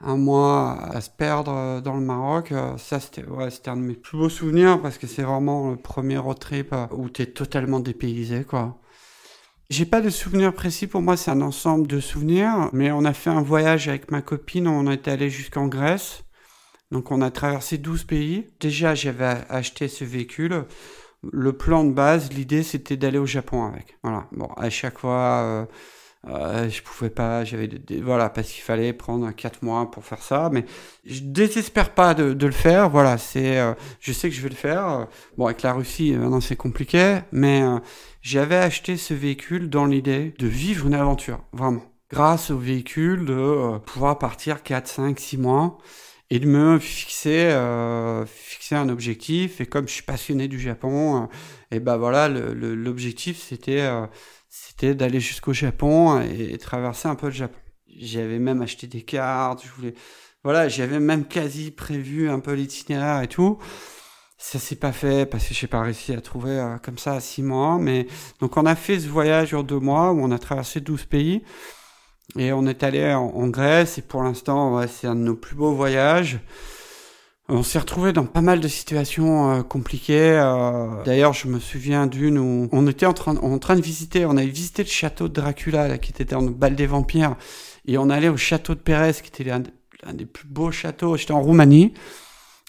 un 0.00 0.16
mois 0.16 0.80
à 0.82 1.02
se 1.02 1.10
perdre 1.10 1.52
euh, 1.52 1.80
dans 1.82 1.96
le 1.96 2.00
Maroc. 2.00 2.54
Ça, 2.78 2.98
c'était 2.98 3.26
ouais, 3.26 3.48
un 3.66 3.76
de 3.76 3.82
mes 3.82 3.94
plus 3.94 4.16
beaux 4.16 4.30
souvenirs 4.30 4.80
parce 4.80 4.96
que 4.96 5.06
c'est 5.06 5.22
vraiment 5.22 5.72
le 5.72 5.76
premier 5.76 6.16
road 6.16 6.38
trip 6.38 6.74
où 6.92 7.10
t'es 7.10 7.26
totalement 7.26 7.80
dépaysé, 7.80 8.44
quoi. 8.44 8.78
J'ai 9.68 9.84
pas 9.84 10.00
de 10.00 10.10
souvenirs 10.10 10.54
précis, 10.54 10.86
pour 10.86 11.02
moi 11.02 11.16
c'est 11.16 11.30
un 11.30 11.40
ensemble 11.40 11.88
de 11.88 11.98
souvenirs, 11.98 12.70
mais 12.72 12.92
on 12.92 13.04
a 13.04 13.12
fait 13.12 13.30
un 13.30 13.42
voyage 13.42 13.88
avec 13.88 14.10
ma 14.12 14.22
copine, 14.22 14.68
on 14.68 14.90
est 14.90 15.08
allé 15.08 15.28
jusqu'en 15.28 15.66
Grèce, 15.66 16.22
donc 16.92 17.10
on 17.10 17.20
a 17.20 17.32
traversé 17.32 17.76
12 17.76 18.04
pays. 18.04 18.46
Déjà 18.60 18.94
j'avais 18.94 19.44
acheté 19.48 19.88
ce 19.88 20.04
véhicule, 20.04 20.66
le 21.32 21.52
plan 21.52 21.82
de 21.84 21.92
base, 21.92 22.32
l'idée 22.32 22.62
c'était 22.62 22.96
d'aller 22.96 23.18
au 23.18 23.26
Japon 23.26 23.64
avec. 23.64 23.98
Voilà, 24.02 24.28
bon 24.32 24.48
à 24.56 24.70
chaque 24.70 24.98
fois... 24.98 25.42
Euh, 25.44 25.66
euh, 26.28 26.68
je 26.68 26.82
pouvais 26.82 27.10
pas, 27.10 27.44
j'avais 27.44 27.68
voilà 28.02 28.28
parce 28.28 28.50
qu'il 28.50 28.62
fallait 28.62 28.92
prendre 28.92 29.30
quatre 29.30 29.62
mois 29.62 29.90
pour 29.90 30.04
faire 30.04 30.22
ça, 30.22 30.50
mais 30.52 30.64
je 31.04 31.20
désespère 31.20 31.94
pas 31.94 32.14
de, 32.14 32.32
de 32.32 32.46
le 32.46 32.52
faire. 32.52 32.90
Voilà, 32.90 33.16
c'est, 33.16 33.58
euh, 33.58 33.74
je 34.00 34.12
sais 34.12 34.28
que 34.28 34.34
je 34.34 34.40
vais 34.40 34.48
le 34.48 34.56
faire. 34.56 35.06
Bon, 35.38 35.46
avec 35.46 35.62
la 35.62 35.72
Russie, 35.72 36.14
euh, 36.14 36.18
maintenant 36.18 36.40
c'est 36.40 36.56
compliqué, 36.56 37.20
mais 37.30 37.62
j'avais 38.22 38.56
acheté 38.56 38.96
ce 38.96 39.14
véhicule 39.14 39.70
dans 39.70 39.86
l'idée 39.86 40.34
de 40.38 40.46
vivre 40.48 40.86
une 40.86 40.94
aventure, 40.94 41.42
vraiment. 41.52 41.84
Grâce 42.10 42.50
au 42.50 42.58
véhicule, 42.58 43.24
de 43.24 43.78
pouvoir 43.78 44.18
partir 44.18 44.62
4, 44.62 44.86
5, 44.88 45.18
6 45.18 45.38
mois 45.38 45.78
et 46.30 46.40
de 46.40 46.46
me 46.46 46.78
fixer, 46.78 47.56
fixer 48.26 48.74
un 48.74 48.88
objectif. 48.88 49.60
Et 49.60 49.66
comme 49.66 49.86
je 49.88 49.94
suis 49.94 50.02
passionné 50.02 50.48
du 50.48 50.58
Japon, 50.58 51.28
et 51.70 51.80
ben 51.80 51.96
voilà, 51.96 52.28
l'objectif 52.28 53.40
c'était 53.42 53.88
c'était 54.58 54.94
d'aller 54.94 55.20
jusqu'au 55.20 55.52
Japon 55.52 56.20
et, 56.20 56.56
traverser 56.58 57.08
un 57.08 57.14
peu 57.14 57.26
le 57.26 57.32
Japon. 57.32 57.58
J'avais 57.98 58.38
même 58.38 58.62
acheté 58.62 58.86
des 58.86 59.02
cartes, 59.02 59.62
je 59.64 59.70
voulais, 59.70 59.94
voilà, 60.44 60.68
j'avais 60.68 61.00
même 61.00 61.26
quasi 61.26 61.70
prévu 61.70 62.30
un 62.30 62.40
peu 62.40 62.52
l'itinéraire 62.52 63.22
et 63.22 63.28
tout. 63.28 63.58
Ça 64.38 64.58
s'est 64.58 64.76
pas 64.76 64.92
fait 64.92 65.26
parce 65.26 65.46
que 65.48 65.54
j'ai 65.54 65.66
pas 65.66 65.80
réussi 65.80 66.12
à 66.12 66.20
trouver 66.20 66.58
euh, 66.58 66.78
comme 66.78 66.98
ça 66.98 67.14
à 67.14 67.20
six 67.20 67.42
mois, 67.42 67.78
mais 67.78 68.06
donc 68.40 68.56
on 68.56 68.66
a 68.66 68.74
fait 68.74 69.00
ce 69.00 69.08
voyage 69.08 69.54
en 69.54 69.62
deux 69.62 69.78
mois 69.78 70.12
où 70.12 70.20
on 70.22 70.30
a 70.30 70.38
traversé 70.38 70.80
12 70.80 71.04
pays 71.04 71.42
et 72.38 72.52
on 72.52 72.66
est 72.66 72.82
allé 72.82 73.12
en, 73.14 73.48
Grèce 73.48 73.98
et 73.98 74.02
pour 74.02 74.22
l'instant 74.22 74.86
c'est 74.88 75.06
un 75.06 75.16
de 75.16 75.20
nos 75.20 75.36
plus 75.36 75.56
beaux 75.56 75.72
voyages. 75.72 76.40
On 77.48 77.62
s'est 77.62 77.78
retrouvé 77.78 78.12
dans 78.12 78.24
pas 78.24 78.40
mal 78.40 78.60
de 78.60 78.66
situations 78.66 79.52
euh, 79.52 79.62
compliquées. 79.62 80.36
Euh. 80.42 81.04
D'ailleurs, 81.04 81.32
je 81.32 81.46
me 81.46 81.60
souviens 81.60 82.08
d'une 82.08 82.38
où 82.38 82.68
on 82.72 82.86
était 82.88 83.06
en 83.06 83.12
train, 83.12 83.36
en 83.36 83.58
train 83.58 83.76
de 83.76 83.80
visiter, 83.80 84.26
on 84.26 84.36
avait 84.36 84.46
visité 84.46 84.82
le 84.82 84.88
château 84.88 85.28
de 85.28 85.34
Dracula, 85.34 85.86
là, 85.86 85.98
qui 85.98 86.10
était 86.10 86.24
dans 86.24 86.40
le 86.40 86.50
bal 86.50 86.74
des 86.74 86.86
vampires, 86.86 87.36
et 87.86 87.98
on 87.98 88.10
allait 88.10 88.28
au 88.28 88.36
château 88.36 88.74
de 88.74 88.80
Pérez, 88.80 89.12
qui 89.12 89.28
était 89.28 89.44
l'un 89.44 89.62
des 90.12 90.26
plus 90.26 90.48
beaux 90.48 90.72
châteaux. 90.72 91.16
J'étais 91.16 91.32
en 91.32 91.40
Roumanie. 91.40 91.94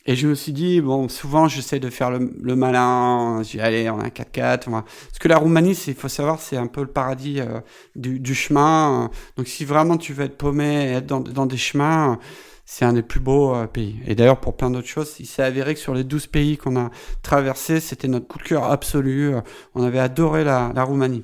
Et 0.09 0.15
je 0.15 0.27
me 0.27 0.35
suis 0.35 0.53
dit, 0.53 0.79
bon, 0.79 1.09
souvent, 1.09 1.49
j'essaie 1.49 1.79
de 1.79 1.89
faire 1.89 2.11
le, 2.11 2.33
le 2.41 2.55
malin. 2.55 3.41
J'ai 3.43 3.59
allez, 3.59 3.89
on 3.89 3.99
a 3.99 4.05
un 4.05 4.07
4x4. 4.07 4.69
Parce 4.69 5.19
que 5.19 5.27
la 5.27 5.37
Roumanie, 5.37 5.77
il 5.87 5.95
faut 5.95 6.07
savoir, 6.07 6.39
c'est 6.39 6.55
un 6.55 6.67
peu 6.67 6.81
le 6.81 6.87
paradis 6.87 7.41
euh, 7.41 7.59
du, 7.95 8.19
du, 8.19 8.33
chemin. 8.33 9.09
Donc, 9.35 9.47
si 9.47 9.65
vraiment 9.65 9.97
tu 9.97 10.13
veux 10.13 10.23
être 10.25 10.37
paumé 10.37 10.85
et 10.85 10.91
être 10.93 11.07
dans, 11.07 11.19
dans 11.19 11.45
des 11.45 11.57
chemins, 11.57 12.19
c'est 12.69 12.83
un 12.83 12.91
des 12.91 13.01
plus 13.01 13.21
beaux 13.21 13.55
euh, 13.55 13.65
pays. 13.65 13.95
Et 14.05 14.13
d'ailleurs, 14.13 14.41
pour 14.41 14.57
plein 14.57 14.69
d'autres 14.69 14.89
choses, 14.89 15.15
il 15.19 15.25
s'est 15.25 15.41
avéré 15.41 15.73
que 15.73 15.79
sur 15.79 15.93
les 15.93 16.03
12 16.03 16.27
pays 16.27 16.57
qu'on 16.57 16.75
a 16.75 16.91
traversés, 17.23 17.79
c'était 17.79 18.09
notre 18.09 18.27
coup 18.27 18.39
de 18.39 18.43
cœur 18.43 18.65
absolu. 18.65 19.31
On 19.73 19.83
avait 19.83 19.99
adoré 19.99 20.43
la, 20.43 20.73
la 20.75 20.83
Roumanie. 20.83 21.23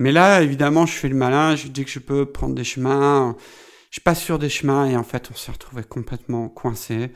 Mais 0.00 0.10
là, 0.10 0.42
évidemment, 0.42 0.86
je 0.86 0.92
fais 0.92 1.08
le 1.08 1.14
malin, 1.14 1.54
je 1.54 1.68
dis 1.68 1.84
que 1.84 1.90
je 1.90 2.00
peux 2.00 2.26
prendre 2.26 2.56
des 2.56 2.64
chemins. 2.64 3.36
Je 3.92 4.00
passe 4.00 4.20
sur 4.20 4.40
des 4.40 4.48
chemins 4.48 4.86
et 4.86 4.96
en 4.96 5.04
fait, 5.04 5.28
on 5.32 5.36
s'est 5.36 5.52
retrouvé 5.52 5.84
complètement 5.84 6.48
coincé. 6.48 7.12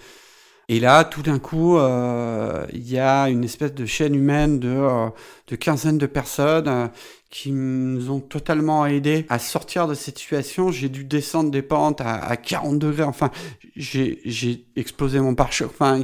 Et 0.68 0.80
là, 0.80 1.04
tout 1.04 1.22
d'un 1.22 1.38
coup, 1.38 1.76
euh, 1.76 2.66
il 2.72 2.90
y 2.90 2.98
a 2.98 3.28
une 3.28 3.44
espèce 3.44 3.74
de 3.74 3.84
chaîne 3.84 4.14
humaine 4.14 4.58
de, 4.60 4.68
euh, 4.68 5.08
de 5.48 5.56
quinzaine 5.56 5.98
de 5.98 6.06
personnes 6.06 6.68
euh, 6.68 6.86
qui 7.30 7.52
nous 7.52 8.10
ont 8.10 8.20
totalement 8.20 8.86
aidés 8.86 9.26
à 9.28 9.38
sortir 9.38 9.86
de 9.86 9.94
cette 9.94 10.18
situation. 10.18 10.70
J'ai 10.70 10.88
dû 10.88 11.04
descendre 11.04 11.50
des 11.50 11.62
pentes 11.62 12.00
à, 12.00 12.14
à 12.14 12.36
40 12.36 12.78
degrés. 12.78 13.02
Enfin, 13.02 13.30
j'ai 13.76 14.66
explosé 14.76 15.20
mon 15.20 15.34
pare-choc. 15.34 15.70
Enfin, 15.70 16.02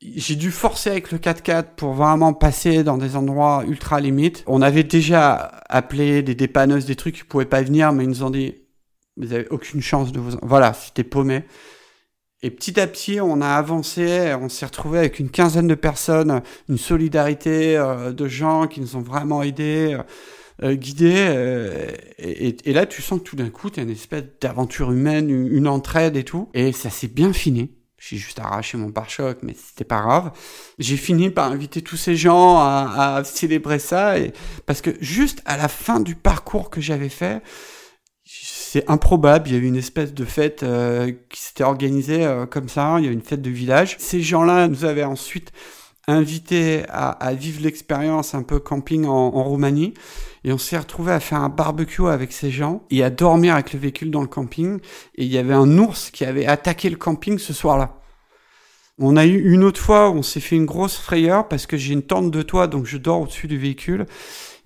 j'ai 0.00 0.34
dû 0.34 0.50
forcer 0.50 0.90
avec 0.90 1.12
le 1.12 1.18
4x4 1.18 1.74
pour 1.76 1.92
vraiment 1.94 2.34
passer 2.34 2.82
dans 2.82 2.98
des 2.98 3.14
endroits 3.14 3.64
ultra 3.66 4.00
limites. 4.00 4.42
On 4.46 4.60
avait 4.60 4.82
déjà 4.82 5.62
appelé 5.68 6.22
des 6.22 6.34
dépanneuses, 6.34 6.84
des 6.84 6.96
trucs 6.96 7.14
qui 7.14 7.24
pouvaient 7.24 7.44
pas 7.44 7.62
venir, 7.62 7.92
mais 7.92 8.04
ils 8.04 8.10
nous 8.10 8.24
ont 8.24 8.30
dit, 8.30 8.54
vous 9.16 9.32
avez 9.32 9.46
aucune 9.48 9.80
chance 9.80 10.10
de 10.10 10.18
vous... 10.18 10.36
Voilà, 10.42 10.72
c'était 10.74 11.04
paumé. 11.04 11.44
Et 12.44 12.50
petit 12.50 12.78
à 12.78 12.86
petit, 12.86 13.22
on 13.22 13.40
a 13.40 13.48
avancé, 13.48 14.34
on 14.38 14.50
s'est 14.50 14.66
retrouvé 14.66 14.98
avec 14.98 15.18
une 15.18 15.30
quinzaine 15.30 15.66
de 15.66 15.74
personnes, 15.74 16.42
une 16.68 16.76
solidarité 16.76 17.78
euh, 17.78 18.12
de 18.12 18.28
gens 18.28 18.66
qui 18.66 18.82
nous 18.82 18.96
ont 18.96 19.00
vraiment 19.00 19.42
aidés, 19.42 19.96
euh, 19.98 20.02
euh 20.62 20.74
guidés. 20.74 21.96
Et, 22.18 22.72
là, 22.74 22.84
tu 22.84 23.00
sens 23.00 23.20
que 23.20 23.24
tout 23.24 23.36
d'un 23.36 23.48
coup, 23.48 23.70
tu 23.70 23.80
as 23.80 23.82
une 23.82 23.88
espèce 23.88 24.24
d'aventure 24.42 24.92
humaine, 24.92 25.30
une, 25.30 25.66
entraide 25.66 26.18
et 26.18 26.22
tout. 26.22 26.50
Et 26.52 26.72
ça 26.72 26.90
s'est 26.90 27.08
bien 27.08 27.32
fini. 27.32 27.70
J'ai 27.96 28.18
juste 28.18 28.38
arraché 28.40 28.76
mon 28.76 28.92
pare-choc, 28.92 29.38
mais 29.40 29.56
c'était 29.56 29.84
pas 29.86 30.02
grave. 30.02 30.32
J'ai 30.78 30.98
fini 30.98 31.30
par 31.30 31.50
inviter 31.50 31.80
tous 31.80 31.96
ces 31.96 32.14
gens 32.14 32.58
à, 32.58 33.14
à 33.16 33.24
célébrer 33.24 33.78
ça, 33.78 34.18
et, 34.18 34.34
parce 34.66 34.82
que 34.82 34.90
juste 35.00 35.40
à 35.46 35.56
la 35.56 35.68
fin 35.68 35.98
du 35.98 36.14
parcours 36.14 36.68
que 36.68 36.82
j'avais 36.82 37.08
fait, 37.08 37.40
c'est 38.74 38.90
improbable. 38.90 39.48
Il 39.48 39.54
y 39.54 39.56
a 39.56 39.60
eu 39.60 39.66
une 39.66 39.76
espèce 39.76 40.12
de 40.12 40.24
fête 40.24 40.64
euh, 40.64 41.12
qui 41.28 41.40
s'était 41.40 41.62
organisée 41.62 42.26
euh, 42.26 42.44
comme 42.44 42.68
ça. 42.68 42.96
Il 42.98 43.04
y 43.04 43.08
a 43.08 43.12
eu 43.12 43.14
une 43.14 43.22
fête 43.22 43.40
de 43.40 43.50
village. 43.50 43.94
Ces 44.00 44.20
gens-là 44.20 44.66
nous 44.66 44.84
avaient 44.84 45.04
ensuite 45.04 45.52
invités 46.08 46.82
à, 46.88 47.34
vivre 47.34 47.62
l'expérience 47.62 48.34
un 48.34 48.42
peu 48.42 48.58
camping 48.58 49.06
en, 49.06 49.30
Roumanie. 49.30 49.94
Et 50.42 50.52
on 50.52 50.58
s'est 50.58 50.76
retrouvé 50.76 51.12
à 51.12 51.20
faire 51.20 51.38
un 51.38 51.50
barbecue 51.50 52.08
avec 52.08 52.32
ces 52.32 52.50
gens 52.50 52.82
et 52.90 53.04
à 53.04 53.10
dormir 53.10 53.54
avec 53.54 53.72
le 53.74 53.78
véhicule 53.78 54.10
dans 54.10 54.22
le 54.22 54.26
camping. 54.26 54.80
Et 55.14 55.24
il 55.24 55.32
y 55.32 55.38
avait 55.38 55.54
un 55.54 55.78
ours 55.78 56.10
qui 56.10 56.24
avait 56.24 56.46
attaqué 56.46 56.90
le 56.90 56.96
camping 56.96 57.38
ce 57.38 57.52
soir-là. 57.52 58.00
On 58.98 59.16
a 59.16 59.24
eu 59.24 59.52
une 59.52 59.62
autre 59.62 59.80
fois 59.80 60.10
où 60.10 60.14
on 60.14 60.22
s'est 60.24 60.40
fait 60.40 60.56
une 60.56 60.66
grosse 60.66 60.96
frayeur 60.96 61.46
parce 61.46 61.66
que 61.66 61.76
j'ai 61.76 61.92
une 61.92 62.02
tente 62.02 62.32
de 62.32 62.42
toit, 62.42 62.66
donc 62.66 62.86
je 62.86 62.98
dors 62.98 63.20
au-dessus 63.20 63.46
du 63.46 63.56
véhicule. 63.56 64.06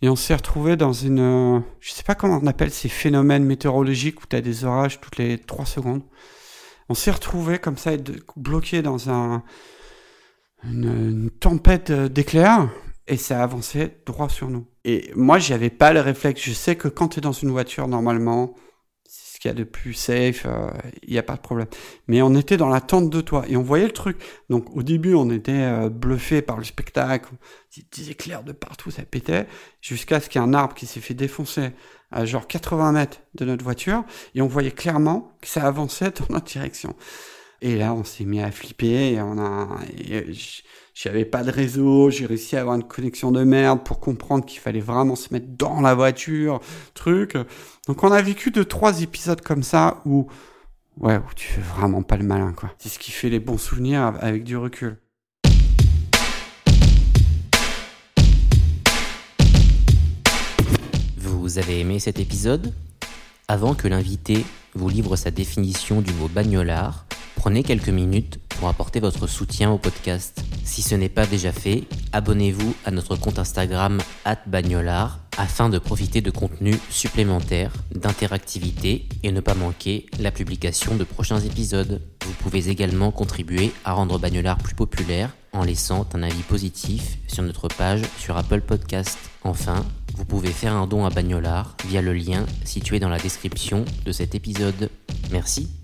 Et 0.00 0.08
on 0.08 0.16
s'est 0.16 0.34
retrouvé 0.34 0.76
dans 0.76 0.92
une, 0.92 1.18
euh, 1.18 1.60
je 1.80 1.90
sais 1.90 2.04
pas 2.04 2.14
comment 2.14 2.38
on 2.40 2.46
appelle 2.46 2.70
ces 2.70 2.88
phénomènes 2.88 3.44
météorologiques 3.44 4.22
où 4.22 4.26
tu 4.28 4.36
as 4.36 4.40
des 4.40 4.64
orages 4.64 5.00
toutes 5.00 5.16
les 5.16 5.38
trois 5.38 5.66
secondes. 5.66 6.02
On 6.88 6.94
s'est 6.94 7.10
retrouvé 7.10 7.58
comme 7.58 7.76
ça, 7.76 7.92
bloqué 8.36 8.80
dans 8.80 9.10
un, 9.10 9.42
une, 10.64 11.30
tempête 11.40 11.90
d'éclairs 11.90 12.70
et 13.08 13.16
ça 13.16 13.40
a 13.40 13.42
avancé 13.42 13.98
droit 14.06 14.28
sur 14.28 14.48
nous. 14.48 14.66
Et 14.84 15.10
moi, 15.16 15.38
j'avais 15.38 15.70
pas 15.70 15.92
le 15.92 16.00
réflexe. 16.00 16.42
Je 16.42 16.52
sais 16.52 16.76
que 16.76 16.88
quand 16.88 17.08
tu 17.08 17.18
es 17.18 17.20
dans 17.20 17.32
une 17.32 17.50
voiture, 17.50 17.88
normalement, 17.88 18.54
qu'il 19.38 19.48
y 19.48 19.52
a 19.52 19.54
de 19.54 19.64
plus 19.64 19.94
safe, 19.94 20.44
euh, 20.46 20.70
il 21.02 21.12
n'y 21.12 21.18
a 21.18 21.22
pas 21.22 21.36
de 21.36 21.40
problème. 21.40 21.68
Mais 22.06 22.22
on 22.22 22.34
était 22.34 22.56
dans 22.56 22.68
la 22.68 22.80
tente 22.80 23.10
de 23.10 23.20
toit 23.20 23.44
et 23.48 23.56
on 23.56 23.62
voyait 23.62 23.86
le 23.86 23.92
truc. 23.92 24.18
Donc 24.50 24.74
au 24.76 24.82
début, 24.82 25.14
on 25.14 25.30
était 25.30 25.52
euh, 25.52 25.88
bluffé 25.88 26.42
par 26.42 26.56
le 26.58 26.64
spectacle, 26.64 27.30
des 27.96 28.10
éclairs 28.10 28.42
de 28.42 28.52
partout, 28.52 28.90
ça 28.90 29.02
pétait, 29.02 29.46
jusqu'à 29.80 30.20
ce 30.20 30.28
qu'il 30.28 30.40
y 30.40 30.44
ait 30.44 30.48
un 30.48 30.54
arbre 30.54 30.74
qui 30.74 30.86
s'est 30.86 31.00
fait 31.00 31.14
défoncer 31.14 31.70
à 32.10 32.24
genre 32.24 32.46
80 32.46 32.92
mètres 32.92 33.20
de 33.34 33.44
notre 33.44 33.62
voiture 33.62 34.04
et 34.34 34.42
on 34.42 34.48
voyait 34.48 34.70
clairement 34.70 35.36
que 35.40 35.48
ça 35.48 35.66
avançait 35.66 36.10
dans 36.10 36.26
notre 36.30 36.46
direction. 36.46 36.94
Et 37.60 37.76
là, 37.76 37.92
on 37.92 38.04
s'est 38.04 38.24
mis 38.24 38.40
à 38.40 38.50
flipper 38.50 39.12
et 39.12 39.20
on 39.20 39.38
a, 39.38 39.68
j'avais 41.00 41.24
pas 41.24 41.44
de 41.44 41.52
réseau, 41.52 42.10
j'ai 42.10 42.26
réussi 42.26 42.56
à 42.56 42.60
avoir 42.62 42.74
une 42.74 42.82
connexion 42.82 43.30
de 43.30 43.44
merde 43.44 43.84
pour 43.84 44.00
comprendre 44.00 44.44
qu'il 44.44 44.58
fallait 44.58 44.80
vraiment 44.80 45.14
se 45.14 45.32
mettre 45.32 45.46
dans 45.46 45.80
la 45.80 45.94
voiture, 45.94 46.58
truc. 46.92 47.36
Donc 47.86 48.02
on 48.02 48.10
a 48.10 48.20
vécu 48.20 48.50
deux, 48.50 48.64
trois 48.64 49.00
épisodes 49.00 49.40
comme 49.40 49.62
ça 49.62 50.02
où 50.04 50.26
ouais, 50.96 51.18
où 51.18 51.34
tu 51.36 51.46
fais 51.46 51.60
vraiment 51.60 52.02
pas 52.02 52.16
le 52.16 52.24
malin, 52.24 52.52
quoi. 52.52 52.72
C'est 52.78 52.88
ce 52.88 52.98
qui 52.98 53.12
fait 53.12 53.28
les 53.28 53.38
bons 53.38 53.58
souvenirs 53.58 54.14
avec 54.20 54.42
du 54.42 54.56
recul. 54.56 54.96
Vous 61.16 61.58
avez 61.58 61.78
aimé 61.78 62.00
cet 62.00 62.18
épisode? 62.18 62.74
Avant 63.46 63.76
que 63.76 63.86
l'invité 63.86 64.44
vous 64.74 64.88
livre 64.88 65.14
sa 65.14 65.30
définition 65.30 66.00
du 66.00 66.12
mot 66.14 66.26
bagnolard, 66.26 67.06
prenez 67.38 67.62
quelques 67.62 67.88
minutes 67.88 68.40
pour 68.48 68.68
apporter 68.68 68.98
votre 68.98 69.28
soutien 69.28 69.70
au 69.70 69.78
podcast. 69.78 70.42
Si 70.64 70.82
ce 70.82 70.96
n'est 70.96 71.08
pas 71.08 71.24
déjà 71.24 71.52
fait, 71.52 71.84
abonnez-vous 72.12 72.74
à 72.84 72.90
notre 72.90 73.14
compte 73.14 73.38
Instagram 73.38 74.00
@bagnolard 74.46 75.20
afin 75.36 75.68
de 75.68 75.78
profiter 75.78 76.20
de 76.20 76.32
contenus 76.32 76.78
supplémentaires, 76.90 77.72
d'interactivité 77.94 79.08
et 79.22 79.30
ne 79.30 79.40
pas 79.40 79.54
manquer 79.54 80.06
la 80.18 80.32
publication 80.32 80.96
de 80.96 81.04
prochains 81.04 81.38
épisodes. 81.38 82.02
Vous 82.26 82.32
pouvez 82.40 82.70
également 82.70 83.12
contribuer 83.12 83.70
à 83.84 83.92
rendre 83.92 84.18
Bagnolard 84.18 84.58
plus 84.58 84.74
populaire 84.74 85.30
en 85.52 85.62
laissant 85.62 86.08
un 86.14 86.24
avis 86.24 86.42
positif 86.42 87.18
sur 87.28 87.44
notre 87.44 87.68
page 87.68 88.02
sur 88.18 88.36
Apple 88.36 88.62
Podcast. 88.62 89.16
Enfin, 89.44 89.86
vous 90.16 90.24
pouvez 90.24 90.50
faire 90.50 90.74
un 90.74 90.88
don 90.88 91.06
à 91.06 91.10
Bagnolard 91.10 91.76
via 91.86 92.02
le 92.02 92.14
lien 92.14 92.44
situé 92.64 92.98
dans 92.98 93.08
la 93.08 93.20
description 93.20 93.84
de 94.04 94.10
cet 94.10 94.34
épisode. 94.34 94.90
Merci. 95.30 95.77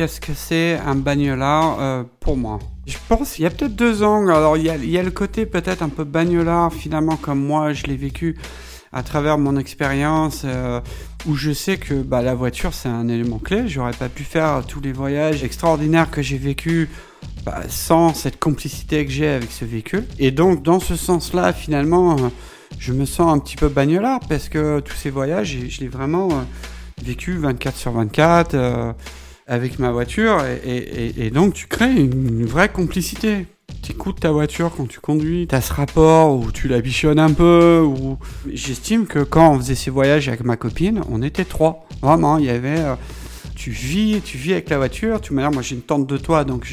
Qu'est-ce 0.00 0.22
que 0.22 0.32
c'est 0.32 0.78
un 0.78 0.94
bagnolard 0.94 1.76
euh, 1.78 2.04
pour 2.20 2.34
moi 2.34 2.58
Je 2.86 2.96
pense 3.06 3.34
qu'il 3.34 3.42
y 3.42 3.46
a 3.46 3.50
peut-être 3.50 3.76
deux 3.76 4.02
angles. 4.02 4.32
Alors 4.32 4.56
il 4.56 4.64
y 4.64 4.98
a, 4.98 5.02
le 5.02 5.10
côté 5.10 5.44
peut-être 5.44 5.82
un 5.82 5.90
peu 5.90 6.04
bagnolard 6.04 6.72
finalement 6.72 7.16
comme 7.16 7.44
moi 7.44 7.74
je 7.74 7.84
l'ai 7.84 7.98
vécu 7.98 8.38
à 8.94 9.02
travers 9.02 9.36
mon 9.36 9.58
expérience 9.58 10.44
euh, 10.46 10.80
où 11.26 11.34
je 11.34 11.52
sais 11.52 11.76
que 11.76 11.92
bah, 11.92 12.22
la 12.22 12.34
voiture 12.34 12.72
c'est 12.72 12.88
un 12.88 13.08
élément 13.08 13.36
clé. 13.36 13.68
J'aurais 13.68 13.92
pas 13.92 14.08
pu 14.08 14.24
faire 14.24 14.64
tous 14.66 14.80
les 14.80 14.92
voyages 14.92 15.44
extraordinaires 15.44 16.10
que 16.10 16.22
j'ai 16.22 16.38
vécu 16.38 16.88
bah, 17.44 17.60
sans 17.68 18.14
cette 18.14 18.38
complicité 18.38 19.04
que 19.04 19.12
j'ai 19.12 19.28
avec 19.28 19.50
ce 19.50 19.66
véhicule. 19.66 20.06
Et 20.18 20.30
donc 20.30 20.62
dans 20.62 20.80
ce 20.80 20.96
sens-là, 20.96 21.52
finalement, 21.52 22.12
euh, 22.12 22.28
je 22.78 22.94
me 22.94 23.04
sens 23.04 23.30
un 23.30 23.38
petit 23.38 23.56
peu 23.56 23.68
bagnolard 23.68 24.20
parce 24.30 24.48
que 24.48 24.80
tous 24.80 24.96
ces 24.96 25.10
voyages, 25.10 25.58
je 25.68 25.80
l'ai 25.80 25.88
vraiment 25.88 26.30
euh, 26.30 26.42
vécu 27.02 27.36
24 27.36 27.76
sur 27.76 27.92
24 27.92 28.54
euh, 28.54 28.92
avec 29.50 29.80
ma 29.80 29.90
voiture 29.90 30.38
et, 30.64 31.30
donc 31.30 31.54
tu 31.54 31.66
crées 31.66 31.92
une, 31.92 32.46
vraie 32.46 32.70
complicité. 32.70 33.46
Tu 33.82 33.92
écoutes 33.92 34.20
ta 34.20 34.30
voiture 34.30 34.72
quand 34.76 34.86
tu 34.86 35.00
conduis, 35.00 35.46
tu 35.48 35.54
as 35.54 35.60
ce 35.60 35.72
rapport 35.72 36.36
où 36.36 36.52
tu 36.52 36.68
la 36.68 36.80
bichonnes 36.80 37.18
un 37.18 37.32
peu. 37.32 37.82
Ou... 37.84 38.16
J'estime 38.52 39.06
que 39.06 39.18
quand 39.18 39.52
on 39.52 39.58
faisait 39.58 39.74
ces 39.74 39.90
voyages 39.90 40.28
avec 40.28 40.44
ma 40.44 40.56
copine, 40.56 41.02
on 41.10 41.20
était 41.22 41.44
trois. 41.44 41.86
Vraiment, 42.00 42.38
il 42.38 42.46
y 42.46 42.50
avait. 42.50 42.78
tu 43.56 43.70
vis, 43.70 44.20
tu 44.24 44.38
vis 44.38 44.52
avec 44.52 44.70
la 44.70 44.78
voiture. 44.78 45.20
Tu 45.20 45.32
moi 45.34 45.50
j'ai 45.62 45.74
une 45.74 45.82
tente 45.82 46.06
de 46.06 46.16
toit, 46.16 46.44
donc 46.44 46.66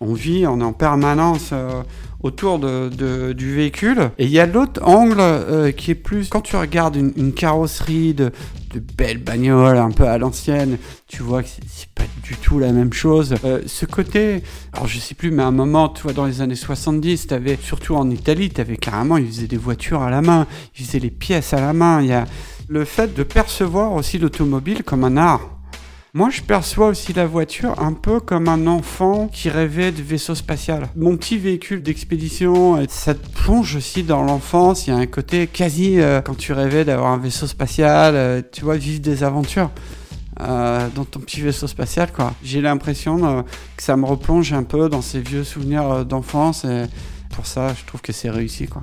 on 0.00 0.12
vit, 0.12 0.46
on 0.46 0.60
est 0.60 0.64
en 0.64 0.72
permanence 0.72 1.50
euh, 1.52 1.82
autour 2.22 2.58
du 2.58 3.54
véhicule. 3.54 4.10
Et 4.18 4.24
il 4.24 4.30
y 4.30 4.40
a 4.40 4.46
l'autre 4.46 4.80
angle 4.84 5.20
euh, 5.20 5.72
qui 5.72 5.92
est 5.92 5.96
plus 5.96 6.28
quand 6.28 6.42
tu 6.42 6.56
regardes 6.56 6.96
une, 6.96 7.32
carrosserie 7.32 8.14
de, 8.14 8.32
de 8.80 8.92
belles 8.96 9.18
bagnoles 9.18 9.78
un 9.78 9.90
peu 9.90 10.06
à 10.06 10.18
l'ancienne, 10.18 10.78
tu 11.06 11.22
vois 11.22 11.42
que 11.42 11.48
c'est 11.48 11.88
pas 11.94 12.04
du 12.22 12.36
tout 12.36 12.58
la 12.58 12.72
même 12.72 12.92
chose. 12.92 13.34
Euh, 13.44 13.62
ce 13.66 13.86
côté, 13.86 14.42
alors 14.72 14.86
je 14.86 14.98
sais 14.98 15.14
plus, 15.14 15.30
mais 15.30 15.42
à 15.42 15.46
un 15.46 15.52
moment, 15.52 15.88
tu 15.88 16.02
vois, 16.02 16.12
dans 16.12 16.26
les 16.26 16.40
années 16.40 16.54
70, 16.54 17.32
avais, 17.32 17.58
surtout 17.60 17.96
en 17.96 18.10
Italie, 18.10 18.50
tu 18.50 18.60
avais 18.60 18.76
carrément, 18.76 19.16
ils 19.16 19.26
faisaient 19.26 19.46
des 19.46 19.56
voitures 19.56 20.02
à 20.02 20.10
la 20.10 20.22
main, 20.22 20.46
ils 20.78 20.84
faisaient 20.84 20.98
les 20.98 21.10
pièces 21.10 21.52
à 21.52 21.60
la 21.60 21.72
main. 21.72 22.02
Il 22.02 22.08
y 22.08 22.12
a 22.12 22.26
le 22.68 22.84
fait 22.84 23.14
de 23.14 23.22
percevoir 23.22 23.92
aussi 23.92 24.18
l'automobile 24.18 24.82
comme 24.82 25.04
un 25.04 25.16
art. 25.16 25.55
Moi, 26.16 26.30
je 26.30 26.40
perçois 26.40 26.88
aussi 26.88 27.12
la 27.12 27.26
voiture 27.26 27.78
un 27.78 27.92
peu 27.92 28.20
comme 28.20 28.48
un 28.48 28.66
enfant 28.66 29.28
qui 29.30 29.50
rêvait 29.50 29.92
de 29.92 30.02
vaisseau 30.02 30.34
spatial. 30.34 30.88
Mon 30.96 31.14
petit 31.18 31.36
véhicule 31.36 31.82
d'expédition, 31.82 32.78
euh, 32.78 32.86
ça 32.88 33.12
te 33.12 33.28
plonge 33.28 33.76
aussi 33.76 34.02
dans 34.02 34.22
l'enfance. 34.22 34.86
Il 34.86 34.94
y 34.94 34.96
a 34.96 34.96
un 34.96 35.04
côté 35.04 35.46
quasi 35.46 36.00
euh, 36.00 36.22
quand 36.22 36.34
tu 36.34 36.54
rêvais 36.54 36.86
d'avoir 36.86 37.12
un 37.12 37.18
vaisseau 37.18 37.46
spatial, 37.46 38.14
euh, 38.16 38.40
tu 38.50 38.64
vois, 38.64 38.78
vivre 38.78 39.00
des 39.00 39.24
aventures. 39.24 39.70
dans 40.38 41.04
ton 41.04 41.20
petit 41.20 41.42
vaisseau 41.42 41.66
spatial 41.66 42.10
quoi. 42.10 42.32
J'ai 42.42 42.62
l'impression 42.62 43.44
que 43.76 43.82
ça 43.82 43.94
me 43.98 44.06
replonge 44.06 44.54
un 44.54 44.64
peu 44.64 44.88
dans 44.88 45.02
ces 45.02 45.20
vieux 45.20 45.44
souvenirs 45.44 46.06
d'enfance 46.06 46.64
et 46.64 46.84
pour 47.34 47.46
ça 47.46 47.74
je 47.74 47.84
trouve 47.84 48.00
que 48.00 48.12
c'est 48.12 48.30
réussi 48.30 48.66
quoi. 48.68 48.82